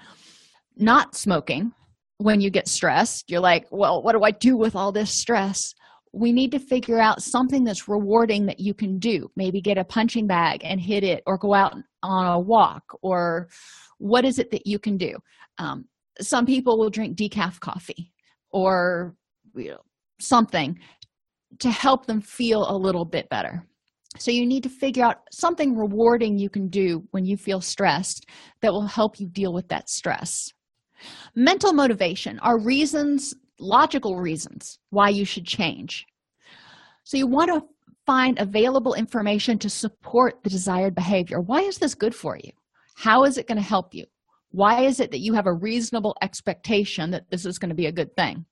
not 0.78 1.16
smoking 1.16 1.74
when 2.18 2.42
you 2.42 2.50
get 2.50 2.68
stressed 2.68 3.30
you're 3.30 3.42
like 3.42 3.68
well 3.70 4.02
what 4.02 4.14
do 4.14 4.24
i 4.24 4.32
do 4.32 4.58
with 4.58 4.76
all 4.76 4.92
this 4.92 5.12
stress? 5.12 5.76
We 6.16 6.32
need 6.32 6.52
to 6.52 6.60
figure 6.60 7.00
out 7.00 7.24
something 7.24 7.64
that's 7.64 7.88
rewarding 7.88 8.46
that 8.46 8.60
you 8.60 8.76
can 8.76 9.00
do. 9.00 9.32
Maybe 9.36 9.62
get 9.62 9.80
a 9.80 9.84
punching 9.84 10.28
bag 10.28 10.62
and 10.64 10.80
hit 10.80 11.04
it 11.04 11.24
or 11.26 11.40
go 11.40 11.56
out 11.56 11.74
on 12.04 12.28
a 12.28 12.40
walk 12.40 12.84
or 13.02 13.50
what 13.98 14.26
is 14.26 14.40
it 14.40 14.52
that 14.52 14.66
you 14.66 14.80
can 14.80 14.98
do? 14.98 15.16
Um, 15.58 15.86
some 16.22 16.46
people 16.46 16.78
will 16.78 16.90
drink 16.90 17.18
decaf 17.18 17.60
coffee 17.60 18.12
or 18.52 19.16
you 19.56 19.72
know, 19.72 19.82
something 20.20 20.80
to 21.60 21.70
help 21.70 22.06
them 22.06 22.22
feel 22.22 22.70
a 22.70 22.78
little 22.78 23.06
bit 23.06 23.30
better. 23.30 23.66
So 24.18 24.32
you 24.32 24.46
need 24.46 24.64
to 24.64 24.70
figure 24.70 25.04
out 25.04 25.22
something 25.32 25.76
rewarding 25.76 26.38
you 26.38 26.50
can 26.50 26.68
do 26.68 27.04
when 27.12 27.26
you 27.26 27.36
feel 27.36 27.62
stressed 27.62 28.28
that 28.62 28.72
will 28.72 28.86
help 28.86 29.20
you 29.20 29.28
deal 29.28 29.54
with 29.54 29.68
that 29.70 29.90
stress. 29.90 30.52
Mental 31.36 31.74
motivation 31.74 32.40
are 32.40 32.60
reasons 32.60 33.34
logical 33.60 34.18
reasons 34.18 34.80
why 34.90 35.10
you 35.10 35.26
should 35.26 35.46
change. 35.46 36.06
So 37.04 37.18
you 37.18 37.28
want 37.28 37.50
to 37.52 37.64
find 38.06 38.38
available 38.40 38.94
information 38.94 39.58
to 39.60 39.70
support 39.70 40.44
the 40.44 40.50
desired 40.50 40.96
behavior. 40.96 41.40
Why 41.40 41.62
is 41.62 41.78
this 41.78 41.96
good 41.96 42.14
for 42.14 42.38
you 42.38 42.52
how 42.96 43.24
is 43.24 43.38
it 43.38 43.48
going 43.48 43.58
to 43.58 43.64
help 43.64 43.94
you? 43.94 44.06
Why 44.52 44.82
is 44.82 45.00
it 45.00 45.12
that 45.12 45.20
you 45.20 45.34
have 45.34 45.48
a 45.48 45.54
reasonable 45.54 46.16
expectation 46.22 47.12
that 47.12 47.30
this 47.32 47.46
is 47.46 47.58
going 47.58 47.70
to 47.70 47.76
be 47.76 47.88
a 47.88 47.92
good 47.92 48.16
thing? 48.16 48.46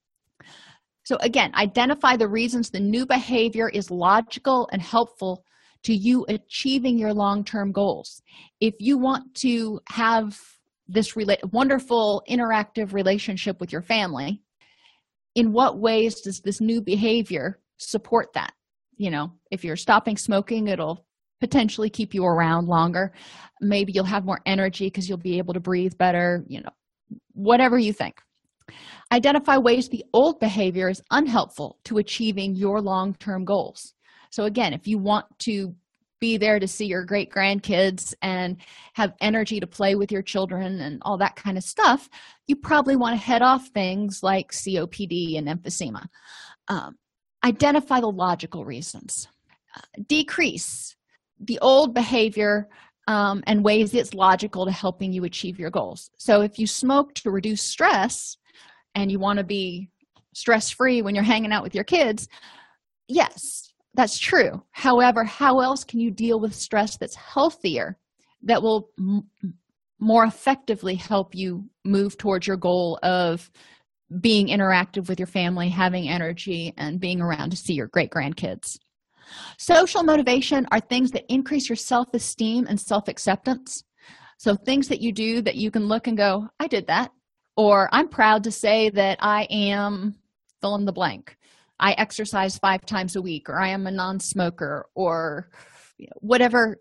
So 1.03 1.17
again 1.21 1.51
identify 1.55 2.15
the 2.17 2.27
reasons 2.27 2.69
the 2.69 2.79
new 2.79 3.05
behavior 3.05 3.69
is 3.69 3.91
logical 3.91 4.69
and 4.71 4.81
helpful 4.81 5.43
to 5.83 5.93
you 5.93 6.25
achieving 6.29 6.97
your 6.97 7.13
long-term 7.13 7.71
goals. 7.71 8.21
If 8.59 8.75
you 8.79 8.97
want 8.97 9.33
to 9.35 9.79
have 9.89 10.39
this 10.87 11.13
rela- 11.13 11.51
wonderful 11.51 12.23
interactive 12.29 12.93
relationship 12.93 13.59
with 13.59 13.71
your 13.71 13.81
family 13.81 14.41
in 15.35 15.53
what 15.53 15.79
ways 15.79 16.21
does 16.21 16.41
this 16.41 16.61
new 16.61 16.81
behavior 16.81 17.59
support 17.77 18.33
that? 18.33 18.53
You 18.97 19.11
know 19.11 19.33
if 19.49 19.63
you're 19.63 19.75
stopping 19.75 20.17
smoking 20.17 20.67
it'll 20.67 21.05
potentially 21.41 21.89
keep 21.89 22.13
you 22.13 22.23
around 22.23 22.67
longer. 22.67 23.11
Maybe 23.59 23.91
you'll 23.91 24.05
have 24.05 24.23
more 24.25 24.39
energy 24.45 24.87
because 24.87 25.09
you'll 25.09 25.17
be 25.17 25.37
able 25.37 25.53
to 25.53 25.59
breathe 25.59 25.97
better 25.97 26.45
you 26.47 26.61
know 26.61 26.69
whatever 27.33 27.77
you 27.77 27.91
think. 27.91 28.21
Identify 29.11 29.57
ways 29.57 29.89
the 29.89 30.05
old 30.13 30.39
behavior 30.39 30.87
is 30.87 31.01
unhelpful 31.11 31.77
to 31.83 31.97
achieving 31.97 32.55
your 32.55 32.79
long-term 32.79 33.43
goals. 33.43 33.93
So 34.29 34.45
again 34.45 34.73
if 34.73 34.87
you 34.87 34.97
want 34.97 35.25
to 35.39 35.75
be 36.21 36.37
there 36.37 36.59
to 36.59 36.67
see 36.67 36.85
your 36.85 37.03
great 37.03 37.31
grandkids 37.31 38.13
and 38.21 38.57
have 38.93 39.13
energy 39.21 39.59
to 39.59 39.65
play 39.65 39.95
with 39.95 40.11
your 40.11 40.21
children 40.21 40.79
and 40.79 41.01
all 41.01 41.17
that 41.17 41.35
kind 41.35 41.57
of 41.57 41.63
stuff 41.63 42.07
you 42.51 42.55
probably 42.57 42.97
want 42.97 43.17
to 43.17 43.25
head 43.25 43.41
off 43.41 43.69
things 43.69 44.21
like 44.21 44.51
copd 44.51 45.37
and 45.37 45.47
emphysema. 45.47 46.05
Um, 46.67 46.97
identify 47.45 48.01
the 48.01 48.07
logical 48.07 48.65
reasons. 48.65 49.29
Uh, 49.73 50.03
decrease 50.05 50.97
the 51.41 51.59
old 51.59 51.93
behavior 51.93 52.67
um, 53.07 53.43
and 53.47 53.63
ways 53.63 53.93
it's 53.93 54.13
logical 54.13 54.65
to 54.65 54.71
helping 54.71 55.11
you 55.11 55.23
achieve 55.25 55.59
your 55.59 55.71
goals. 55.71 56.09
So 56.17 56.41
if 56.41 56.59
you 56.59 56.67
smoke 56.67 57.13
to 57.15 57.31
reduce 57.31 57.61
stress 57.61 58.37
and 58.95 59.11
you 59.11 59.19
want 59.19 59.37
to 59.37 59.43
be 59.43 59.89
stress 60.33 60.69
free 60.69 61.01
when 61.01 61.15
you're 61.15 61.23
hanging 61.23 61.51
out 61.51 61.63
with 61.63 61.75
your 61.75 61.83
kids 61.83 62.27
yes 63.07 63.73
that's 63.93 64.17
true. 64.17 64.63
However 64.71 65.25
how 65.25 65.59
else 65.59 65.83
can 65.83 65.99
you 65.99 66.11
deal 66.11 66.39
with 66.39 66.55
stress 66.55 66.95
that's 66.97 67.15
healthier 67.15 67.97
that 68.43 68.61
will 68.61 68.89
m- 68.97 69.27
more 69.99 70.23
effectively 70.23 70.95
help 70.95 71.35
you 71.35 71.69
move 71.83 72.17
towards 72.17 72.47
your 72.47 72.57
goal 72.57 72.97
of 73.03 73.51
being 74.19 74.47
interactive 74.47 75.09
with 75.09 75.19
your 75.19 75.27
family 75.27 75.69
having 75.69 76.07
energy 76.07 76.73
and 76.77 76.99
being 76.99 77.21
around 77.21 77.49
to 77.49 77.57
see 77.57 77.73
your 77.73 77.87
great 77.87 78.11
grandkids 78.11 78.77
social 79.57 80.03
motivation 80.03 80.67
are 80.71 80.79
things 80.79 81.11
that 81.11 81.31
increase 81.31 81.69
your 81.69 81.75
self-esteem 81.75 82.67
and 82.67 82.79
self-acceptance. 82.79 83.83
So 84.37 84.55
things 84.55 84.87
that 84.87 85.01
you 85.01 85.11
do 85.11 85.41
that 85.43 85.55
you 85.55 85.69
can 85.69 85.87
look 85.87 86.07
and 86.07 86.17
go 86.17 86.49
i 86.59 86.67
did 86.67 86.87
that 86.87 87.11
or 87.55 87.89
i'm 87.91 88.07
proud 88.07 88.43
to 88.45 88.51
say 88.51 88.89
that 88.89 89.19
i 89.21 89.43
am 89.51 90.15
fill 90.61 90.75
in 90.75 90.85
the 90.85 90.91
blank. 90.91 91.37
I 91.79 91.93
exercise 91.93 92.57
five 92.57 92.85
times 92.85 93.15
a 93.15 93.21
week 93.21 93.49
or 93.49 93.59
i 93.59 93.67
am 93.67 93.85
a 93.85 93.91
non-smoker 93.91 94.87
or 94.95 95.49
you 95.97 96.07
know, 96.07 96.17
whatever 96.21 96.79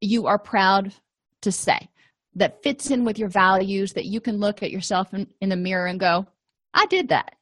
you 0.00 0.26
are 0.26 0.38
proud 0.38 0.92
to 1.42 1.50
say 1.50 1.88
that 2.34 2.62
fits 2.62 2.90
in 2.90 3.04
with 3.04 3.18
your 3.18 3.30
values 3.30 3.94
that 3.94 4.04
you 4.04 4.20
can 4.20 4.36
look 4.36 4.62
at 4.62 4.70
yourself 4.70 5.14
in, 5.14 5.26
in 5.40 5.48
the 5.48 5.56
mirror 5.56 5.86
and 5.86 6.00
go 6.00 6.26
i 6.74 6.84
did 6.86 7.08
that 7.08 7.37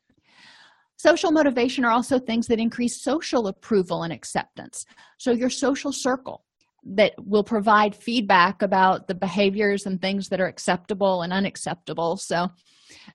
social 0.97 1.31
motivation 1.31 1.85
are 1.85 1.93
also 1.93 2.19
things 2.19 2.47
that 2.47 2.59
increase 2.59 3.03
social 3.03 3.49
approval 3.49 4.03
and 4.03 4.13
acceptance. 4.13 4.85
So 5.19 5.33
your 5.33 5.51
social 5.51 5.93
circle 5.93 6.45
that 6.85 7.13
will 7.19 7.45
provide 7.45 7.95
feedback 7.95 8.63
about 8.63 9.09
the 9.09 9.15
behaviors 9.15 9.87
and 9.87 10.01
things 10.01 10.29
that 10.29 10.41
are 10.41 10.47
acceptable 10.47 11.23
and 11.23 11.33
unacceptable. 11.33 12.17
So 12.17 12.49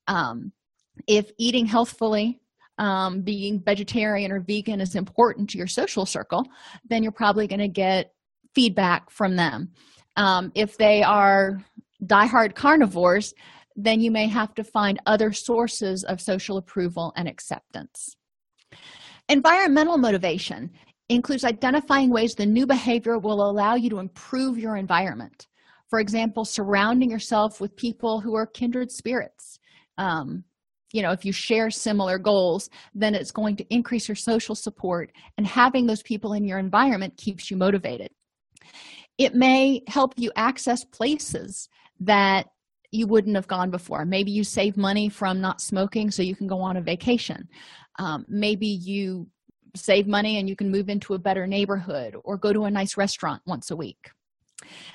um, 0.07 0.51
if 1.07 1.31
eating 1.37 1.65
healthfully 1.65 2.41
um, 2.77 3.21
being 3.21 3.61
vegetarian 3.63 4.31
or 4.31 4.39
vegan 4.39 4.81
is 4.81 4.95
important 4.95 5.49
to 5.51 5.57
your 5.57 5.67
social 5.67 6.05
circle 6.05 6.45
then 6.85 7.03
you're 7.03 7.11
probably 7.11 7.47
going 7.47 7.59
to 7.59 7.67
get 7.67 8.13
feedback 8.55 9.09
from 9.09 9.35
them. 9.35 9.69
Um, 10.17 10.51
if 10.55 10.77
they 10.77 11.03
are 11.03 11.61
diehard 12.05 12.55
carnivores 12.55 13.33
then 13.83 13.99
you 14.01 14.11
may 14.11 14.27
have 14.27 14.53
to 14.55 14.63
find 14.63 14.99
other 15.05 15.33
sources 15.33 16.03
of 16.03 16.21
social 16.21 16.57
approval 16.57 17.13
and 17.15 17.27
acceptance. 17.27 18.15
Environmental 19.29 19.97
motivation 19.97 20.71
includes 21.09 21.43
identifying 21.43 22.09
ways 22.09 22.35
the 22.35 22.45
new 22.45 22.65
behavior 22.65 23.17
will 23.17 23.49
allow 23.49 23.75
you 23.75 23.89
to 23.89 23.99
improve 23.99 24.57
your 24.57 24.77
environment. 24.77 25.47
For 25.89 25.99
example 25.99 26.45
surrounding 26.45 27.09
yourself 27.09 27.59
with 27.59 27.75
people 27.75 28.21
who 28.21 28.35
are 28.35 28.45
kindred 28.45 28.91
spirits. 28.91 29.59
Um, 29.97 30.43
you 30.93 31.01
know 31.01 31.11
if 31.11 31.23
you 31.25 31.31
share 31.31 31.71
similar 31.71 32.17
goals 32.17 32.69
then 32.93 33.15
it's 33.15 33.31
going 33.31 33.55
to 33.55 33.73
increase 33.73 34.09
your 34.09 34.15
social 34.15 34.55
support 34.55 35.11
and 35.37 35.47
having 35.47 35.85
those 35.85 36.03
people 36.03 36.33
in 36.33 36.43
your 36.43 36.59
environment 36.59 37.17
keeps 37.17 37.49
you 37.49 37.57
motivated. 37.57 38.09
It 39.17 39.35
may 39.35 39.81
help 39.87 40.13
you 40.17 40.31
access 40.35 40.83
places 40.83 41.69
that 42.01 42.47
you 42.91 43.07
wouldn't 43.07 43.35
have 43.35 43.47
gone 43.47 43.71
before. 43.71 44.05
Maybe 44.05 44.31
you 44.31 44.43
save 44.43 44.77
money 44.77 45.09
from 45.09 45.39
not 45.39 45.61
smoking 45.61 46.11
so 46.11 46.21
you 46.21 46.35
can 46.35 46.47
go 46.47 46.59
on 46.59 46.77
a 46.77 46.81
vacation. 46.81 47.47
Um, 47.99 48.25
maybe 48.27 48.67
you 48.67 49.27
save 49.75 50.07
money 50.07 50.37
and 50.37 50.49
you 50.49 50.55
can 50.55 50.69
move 50.69 50.89
into 50.89 51.13
a 51.13 51.19
better 51.19 51.47
neighborhood 51.47 52.15
or 52.23 52.37
go 52.37 52.51
to 52.51 52.65
a 52.65 52.71
nice 52.71 52.97
restaurant 52.97 53.41
once 53.45 53.71
a 53.71 53.75
week. 53.75 54.11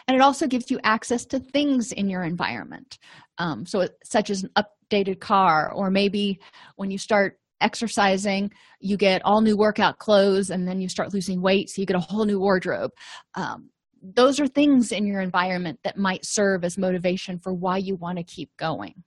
And 0.07 0.15
it 0.15 0.21
also 0.21 0.47
gives 0.47 0.71
you 0.71 0.79
access 0.85 1.25
to 1.27 1.41
things 1.41 1.93
in 1.93 2.09
your 2.09 2.23
environment 2.23 2.99
um, 3.39 3.67
so 3.67 3.89
such 4.05 4.31
as 4.31 4.45
an 4.45 4.51
updated 4.57 5.21
car 5.21 5.73
or 5.73 5.91
maybe 5.91 6.39
when 6.77 6.91
you 6.91 6.99
start 6.99 7.41
exercising 7.61 8.53
you 8.81 8.97
get 8.97 9.25
all 9.25 9.41
new 9.41 9.57
workout 9.57 9.99
clothes 9.99 10.51
and 10.51 10.69
then 10.69 10.81
you 10.81 10.89
start 10.89 11.15
losing 11.15 11.41
weight 11.41 11.71
so 11.71 11.81
you 11.81 11.87
get 11.87 11.97
a 11.97 12.01
whole 12.01 12.25
new 12.25 12.39
wardrobe. 12.39 12.93
Um, 13.35 13.71
those 14.14 14.38
are 14.38 14.47
things 14.47 14.92
in 14.92 15.07
your 15.07 15.21
environment 15.21 15.79
that 15.83 15.97
might 15.97 16.25
serve 16.25 16.64
as 16.64 16.79
motivation 16.79 17.38
for 17.38 17.53
why 17.53 17.77
you 17.77 17.97
want 17.97 18.19
to 18.19 18.25
keep 18.25 18.51
going 18.57 19.03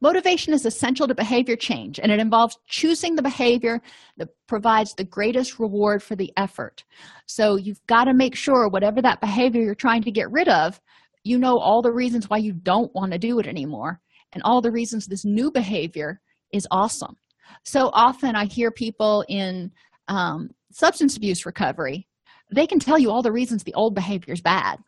Motivation 0.00 0.52
is 0.52 0.66
essential 0.66 1.06
to 1.06 1.14
behavior 1.14 1.56
change, 1.56 2.00
and 2.00 2.10
it 2.10 2.20
involves 2.20 2.58
choosing 2.66 3.14
the 3.14 3.22
behavior 3.22 3.80
that 4.16 4.28
provides 4.46 4.94
the 4.94 5.04
greatest 5.04 5.58
reward 5.58 6.02
for 6.02 6.16
the 6.16 6.32
effort. 6.36 6.84
So 7.26 7.56
you've 7.56 7.84
got 7.86 8.04
to 8.04 8.14
make 8.14 8.34
sure 8.34 8.68
whatever 8.68 9.00
that 9.02 9.20
behavior 9.20 9.62
you're 9.62 9.74
trying 9.74 10.02
to 10.02 10.10
get 10.10 10.30
rid 10.30 10.48
of, 10.48 10.80
you 11.24 11.38
know 11.38 11.58
all 11.58 11.82
the 11.82 11.92
reasons 11.92 12.28
why 12.28 12.38
you 12.38 12.52
don't 12.52 12.92
want 12.94 13.12
to 13.12 13.18
do 13.18 13.38
it 13.38 13.46
anymore, 13.46 14.00
and 14.32 14.42
all 14.44 14.60
the 14.60 14.72
reasons 14.72 15.06
this 15.06 15.24
new 15.24 15.50
behavior 15.50 16.20
is 16.52 16.66
awesome. 16.70 17.16
So 17.64 17.90
often 17.92 18.34
I 18.34 18.46
hear 18.46 18.70
people 18.70 19.24
in 19.28 19.70
um, 20.08 20.50
substance 20.72 21.16
abuse 21.16 21.46
recovery, 21.46 22.08
they 22.52 22.66
can 22.66 22.78
tell 22.78 22.98
you 22.98 23.10
all 23.10 23.22
the 23.22 23.32
reasons 23.32 23.62
the 23.62 23.74
old 23.74 23.94
behavior 23.94 24.34
is 24.34 24.40
bad 24.40 24.78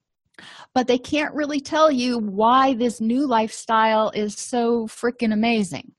but 0.74 0.86
they 0.86 0.98
can't 0.98 1.34
really 1.34 1.60
tell 1.60 1.90
you 1.90 2.18
why 2.18 2.74
this 2.74 3.00
new 3.00 3.26
lifestyle 3.26 4.10
is 4.14 4.34
so 4.34 4.86
freaking 4.86 5.32
amazing. 5.32 5.92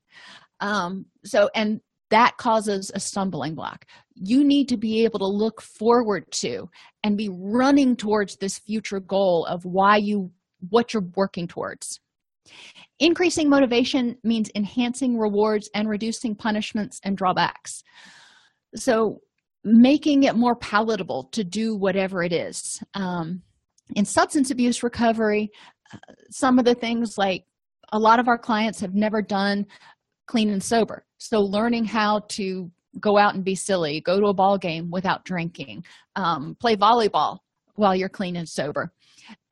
Um 0.59 1.05
so 1.23 1.49
and 1.55 1.81
that 2.11 2.37
causes 2.37 2.91
a 2.93 2.99
stumbling 2.99 3.55
block. 3.55 3.85
You 4.13 4.43
need 4.43 4.69
to 4.69 4.77
be 4.77 5.03
able 5.03 5.19
to 5.19 5.27
look 5.27 5.61
forward 5.61 6.31
to 6.33 6.69
and 7.03 7.17
be 7.17 7.29
running 7.31 7.95
towards 7.95 8.37
this 8.37 8.59
future 8.59 8.99
goal 8.99 9.45
of 9.45 9.65
why 9.65 9.97
you 9.97 10.31
what 10.69 10.93
you're 10.93 11.09
working 11.15 11.47
towards. 11.47 11.99
Increasing 12.99 13.49
motivation 13.49 14.17
means 14.23 14.49
enhancing 14.55 15.17
rewards 15.17 15.69
and 15.73 15.89
reducing 15.89 16.35
punishments 16.35 16.99
and 17.03 17.17
drawbacks. 17.17 17.83
So 18.75 19.21
making 19.65 20.23
it 20.23 20.35
more 20.35 20.55
palatable 20.55 21.23
to 21.31 21.43
do 21.43 21.75
whatever 21.75 22.23
it 22.23 22.31
is. 22.31 22.81
Um, 22.93 23.41
in 23.95 24.05
substance 24.05 24.51
abuse 24.51 24.83
recovery 24.83 25.51
uh, 25.93 25.97
some 26.29 26.57
of 26.57 26.65
the 26.65 26.75
things 26.75 27.17
like 27.17 27.45
a 27.91 27.99
lot 27.99 28.19
of 28.19 28.27
our 28.27 28.37
clients 28.37 28.79
have 28.79 28.95
never 28.95 29.21
done 29.21 29.65
clean 30.27 30.49
and 30.49 30.63
sober. 30.63 31.05
So 31.17 31.41
learning 31.41 31.85
how 31.85 32.21
to 32.29 32.71
go 32.99 33.17
out 33.17 33.35
and 33.35 33.43
be 33.43 33.55
silly 33.55 34.01
go 34.01 34.19
to 34.19 34.27
a 34.27 34.33
ball 34.33 34.57
game 34.57 34.89
without 34.89 35.25
drinking 35.25 35.83
um, 36.15 36.55
play 36.59 36.75
volleyball 36.75 37.39
while 37.75 37.95
you're 37.95 38.09
clean 38.09 38.37
and 38.37 38.47
sober. 38.47 38.93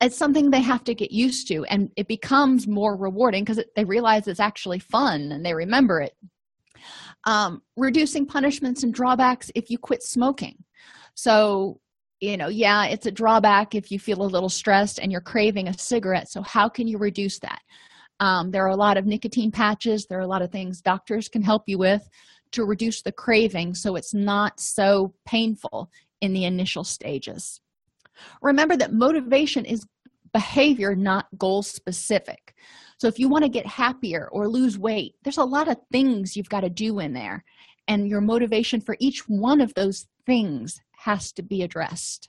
It's 0.00 0.16
something 0.16 0.50
they 0.50 0.62
have 0.62 0.84
to 0.84 0.94
get 0.94 1.10
used 1.10 1.48
to 1.48 1.64
and 1.66 1.90
it 1.96 2.08
becomes 2.08 2.66
more 2.66 2.96
rewarding 2.96 3.44
because 3.44 3.62
they 3.76 3.84
realize 3.84 4.26
it's 4.26 4.40
actually 4.40 4.78
fun 4.78 5.32
and 5.32 5.44
they 5.44 5.54
remember 5.54 6.00
it 6.00 6.14
um, 7.26 7.62
reducing 7.76 8.26
punishments 8.26 8.82
and 8.82 8.92
drawbacks 8.92 9.50
if 9.54 9.70
you 9.70 9.78
quit 9.78 10.02
smoking. 10.02 10.56
So 11.14 11.80
you 12.20 12.36
know 12.36 12.48
yeah 12.48 12.86
it's 12.86 13.06
a 13.06 13.10
drawback 13.10 13.74
if 13.74 13.90
you 13.90 13.98
feel 13.98 14.22
a 14.22 14.24
little 14.24 14.48
stressed 14.48 15.00
and 15.00 15.10
you're 15.10 15.20
craving 15.20 15.66
a 15.66 15.76
cigarette 15.76 16.28
so 16.30 16.42
how 16.42 16.68
can 16.68 16.86
you 16.86 16.98
reduce 16.98 17.38
that? 17.40 17.60
Um, 18.20 18.52
there 18.52 18.64
are 18.64 18.68
a 18.70 18.76
lot 18.76 18.96
of 18.96 19.06
nicotine 19.06 19.50
patches 19.50 20.06
there 20.06 20.18
are 20.18 20.22
a 20.22 20.26
lot 20.26 20.42
of 20.42 20.50
things 20.50 20.80
doctors 20.80 21.28
can 21.28 21.42
help 21.42 21.64
you 21.66 21.78
with 21.78 22.08
to 22.52 22.64
reduce 22.64 23.02
the 23.02 23.12
craving 23.12 23.74
so 23.74 23.96
it's 23.96 24.14
not 24.14 24.60
so 24.60 25.12
painful 25.26 25.90
in 26.20 26.32
the 26.32 26.44
initial 26.44 26.84
stages. 26.84 27.60
Remember 28.40 28.76
that 28.76 28.92
motivation 28.92 29.64
is 29.64 29.84
behavior 30.34 30.94
not 30.94 31.26
goal 31.38 31.62
specific 31.62 32.54
so 32.98 33.08
if 33.08 33.18
you 33.18 33.28
want 33.28 33.42
to 33.42 33.48
get 33.48 33.66
happier 33.66 34.28
or 34.32 34.48
lose 34.48 34.78
weight 34.78 35.14
there's 35.22 35.38
a 35.38 35.44
lot 35.44 35.68
of 35.68 35.78
things 35.90 36.36
you've 36.36 36.50
got 36.50 36.60
to 36.60 36.68
do 36.68 36.98
in 36.98 37.14
there 37.14 37.42
and 37.88 38.08
your 38.08 38.20
motivation 38.20 38.80
for 38.80 38.96
each 38.98 39.28
one 39.28 39.60
of 39.60 39.72
those 39.74 40.06
things 40.26 40.80
has 40.96 41.32
to 41.32 41.42
be 41.42 41.62
addressed. 41.62 42.28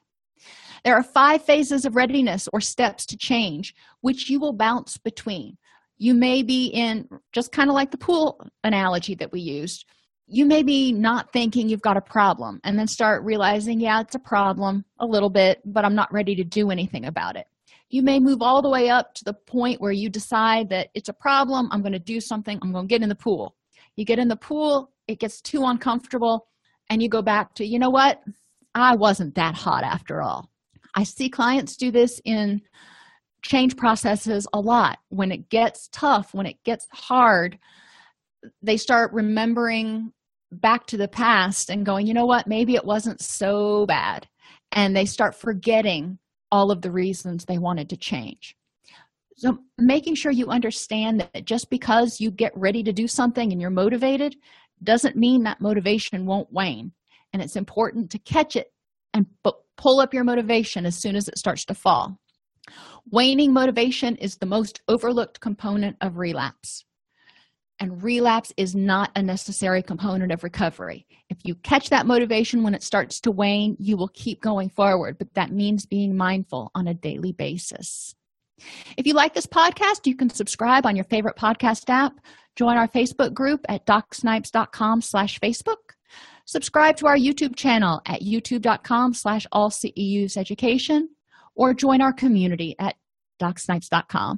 There 0.84 0.96
are 0.96 1.04
five 1.04 1.44
phases 1.44 1.86
of 1.86 1.96
readiness 1.96 2.48
or 2.54 2.62
steps 2.62 3.06
to 3.08 3.18
change, 3.18 3.74
which 4.02 4.30
you 4.30 4.40
will 4.40 4.54
bounce 4.54 4.98
between. 4.98 5.58
You 5.98 6.14
may 6.14 6.44
be 6.44 6.68
in 6.68 7.08
just 7.32 7.52
kind 7.52 7.70
of 7.70 7.74
like 7.74 7.92
the 7.92 7.98
pool 7.98 8.46
analogy 8.64 9.16
that 9.16 9.32
we 9.32 9.40
used. 9.40 9.86
You 10.28 10.46
may 10.46 10.62
be 10.62 10.92
not 10.92 11.32
thinking 11.32 11.70
you've 11.70 11.82
got 11.82 11.98
a 11.98 12.02
problem 12.02 12.60
and 12.64 12.78
then 12.78 12.88
start 12.88 13.24
realizing, 13.24 13.80
yeah, 13.80 14.02
it's 14.02 14.16
a 14.16 14.20
problem 14.20 14.84
a 15.00 15.06
little 15.06 15.30
bit, 15.30 15.62
but 15.66 15.86
I'm 15.86 15.96
not 15.96 16.12
ready 16.12 16.36
to 16.36 16.44
do 16.44 16.70
anything 16.70 17.06
about 17.06 17.38
it. 17.38 17.48
You 17.90 18.02
may 18.02 18.20
move 18.20 18.42
all 18.42 18.62
the 18.62 18.70
way 18.70 18.90
up 18.90 19.14
to 19.16 19.24
the 19.24 19.34
point 19.34 19.80
where 19.80 19.92
you 19.92 20.10
decide 20.10 20.70
that 20.70 20.90
it's 20.94 21.10
a 21.10 21.14
problem, 21.14 21.70
I'm 21.72 21.82
going 21.82 21.94
to 21.94 22.00
do 22.00 22.20
something, 22.20 22.60
I'm 22.62 22.72
going 22.72 22.88
to 22.88 22.90
get 22.90 23.04
in 23.04 23.10
the 23.10 23.16
pool. 23.16 23.56
You 23.96 24.06
get 24.06 24.20
in 24.20 24.28
the 24.28 24.36
pool, 24.36 24.92
it 25.08 25.20
gets 25.20 25.42
too 25.42 25.64
uncomfortable, 25.66 26.48
and 26.90 27.02
you 27.02 27.10
go 27.10 27.22
back 27.22 27.54
to, 27.56 27.66
you 27.66 27.80
know 27.80 27.90
what? 27.90 28.22
I 28.74 28.96
wasn't 28.96 29.36
that 29.36 29.56
hot 29.56 29.84
after 29.84 30.22
all. 30.22 30.50
I 30.96 31.04
see 31.04 31.30
clients 31.30 31.78
do 31.78 31.92
this 31.92 32.20
in 32.26 32.62
change 33.42 33.78
processes 33.78 34.48
a 34.54 34.60
lot. 34.60 35.00
When 35.10 35.32
it 35.32 35.50
gets 35.50 35.88
tough, 35.92 36.34
when 36.34 36.46
it 36.46 36.58
gets 36.64 36.88
hard, 36.92 37.60
they 38.62 38.78
start 38.78 39.14
remembering 39.14 40.12
back 40.52 40.86
to 40.88 40.98
the 40.98 41.08
past 41.08 41.70
and 41.70 41.86
going, 41.86 42.08
you 42.08 42.14
know 42.14 42.26
what, 42.26 42.48
maybe 42.48 42.76
it 42.76 42.86
wasn't 42.86 43.22
so 43.22 43.86
bad. 43.86 44.28
And 44.72 44.96
they 44.96 45.06
start 45.06 45.36
forgetting 45.36 46.18
all 46.52 46.72
of 46.72 46.82
the 46.82 46.92
reasons 46.92 47.46
they 47.46 47.58
wanted 47.58 47.90
to 47.90 47.98
change. 47.98 48.56
So, 49.38 49.60
making 49.78 50.16
sure 50.16 50.32
you 50.32 50.48
understand 50.48 51.20
that 51.20 51.46
just 51.46 51.70
because 51.70 52.22
you 52.22 52.32
get 52.32 52.58
ready 52.58 52.84
to 52.84 52.94
do 52.94 53.08
something 53.08 53.52
and 53.52 53.60
you're 53.60 53.70
motivated 53.70 54.36
doesn't 54.84 55.18
mean 55.18 55.44
that 55.44 55.62
motivation 55.62 56.26
won't 56.26 56.52
wane. 56.52 56.92
And 57.34 57.42
it's 57.42 57.58
important 57.58 58.10
to 58.12 58.20
catch 58.20 58.56
it 58.56 58.72
and 59.14 59.26
pull 59.78 60.00
up 60.00 60.14
your 60.14 60.24
motivation 60.24 60.86
as 60.86 60.96
soon 60.96 61.16
as 61.16 61.28
it 61.28 61.38
starts 61.38 61.66
to 61.66 61.74
fall. 61.74 62.18
Waning 63.12 63.54
motivation 63.54 64.16
is 64.18 64.38
the 64.38 64.46
most 64.46 64.82
overlooked 64.88 65.40
component 65.40 65.98
of 66.02 66.18
relapse 66.18 66.86
and 67.80 68.02
relapse 68.04 68.54
is 68.58 68.76
not 68.76 69.12
a 69.16 69.22
necessary 69.22 69.82
component 69.82 70.32
of 70.32 70.44
recovery. 70.44 71.06
If 71.30 71.38
you 71.44 71.56
catch 71.56 71.90
that 71.90 72.06
motivation 72.06 72.64
when 72.64 72.74
it 72.74 72.84
starts 72.84 73.20
to 73.22 73.32
wane 73.32 73.76
you 73.80 73.98
will 73.98 74.10
keep 74.10 74.42
going 74.42 74.70
forward 74.70 75.18
but 75.18 75.34
that 75.34 75.52
means 75.52 75.86
being 75.86 76.16
mindful 76.16 76.72
on 76.76 76.88
a 76.88 76.94
daily 76.94 77.32
basis. 77.32 78.16
If 78.98 79.06
you 79.06 79.14
like 79.14 79.34
this 79.34 79.48
podcast 79.48 80.06
you 80.06 80.16
can 80.16 80.30
subscribe 80.30 80.86
on 80.86 80.96
your 80.96 81.06
favorite 81.06 81.36
podcast 81.36 81.90
app. 81.90 82.14
Join 82.56 82.78
our 82.78 82.88
facebook 82.88 83.34
group 83.34 83.66
at 83.68 83.86
docsnipes.com 83.86 85.02
slash 85.02 85.40
facebook. 85.40 85.94
Subscribe 86.46 86.96
to 86.98 87.08
our 87.08 87.18
youtube 87.18 87.56
channel 87.56 88.02
at 88.06 88.22
youtube.com 88.22 89.14
slash 89.14 89.46
AllCEUs 89.54 90.38
education 90.38 91.10
or 91.56 91.74
join 91.74 92.02
our 92.02 92.14
community 92.14 92.76
at 92.80 92.96
docsnipes.com 93.42 94.34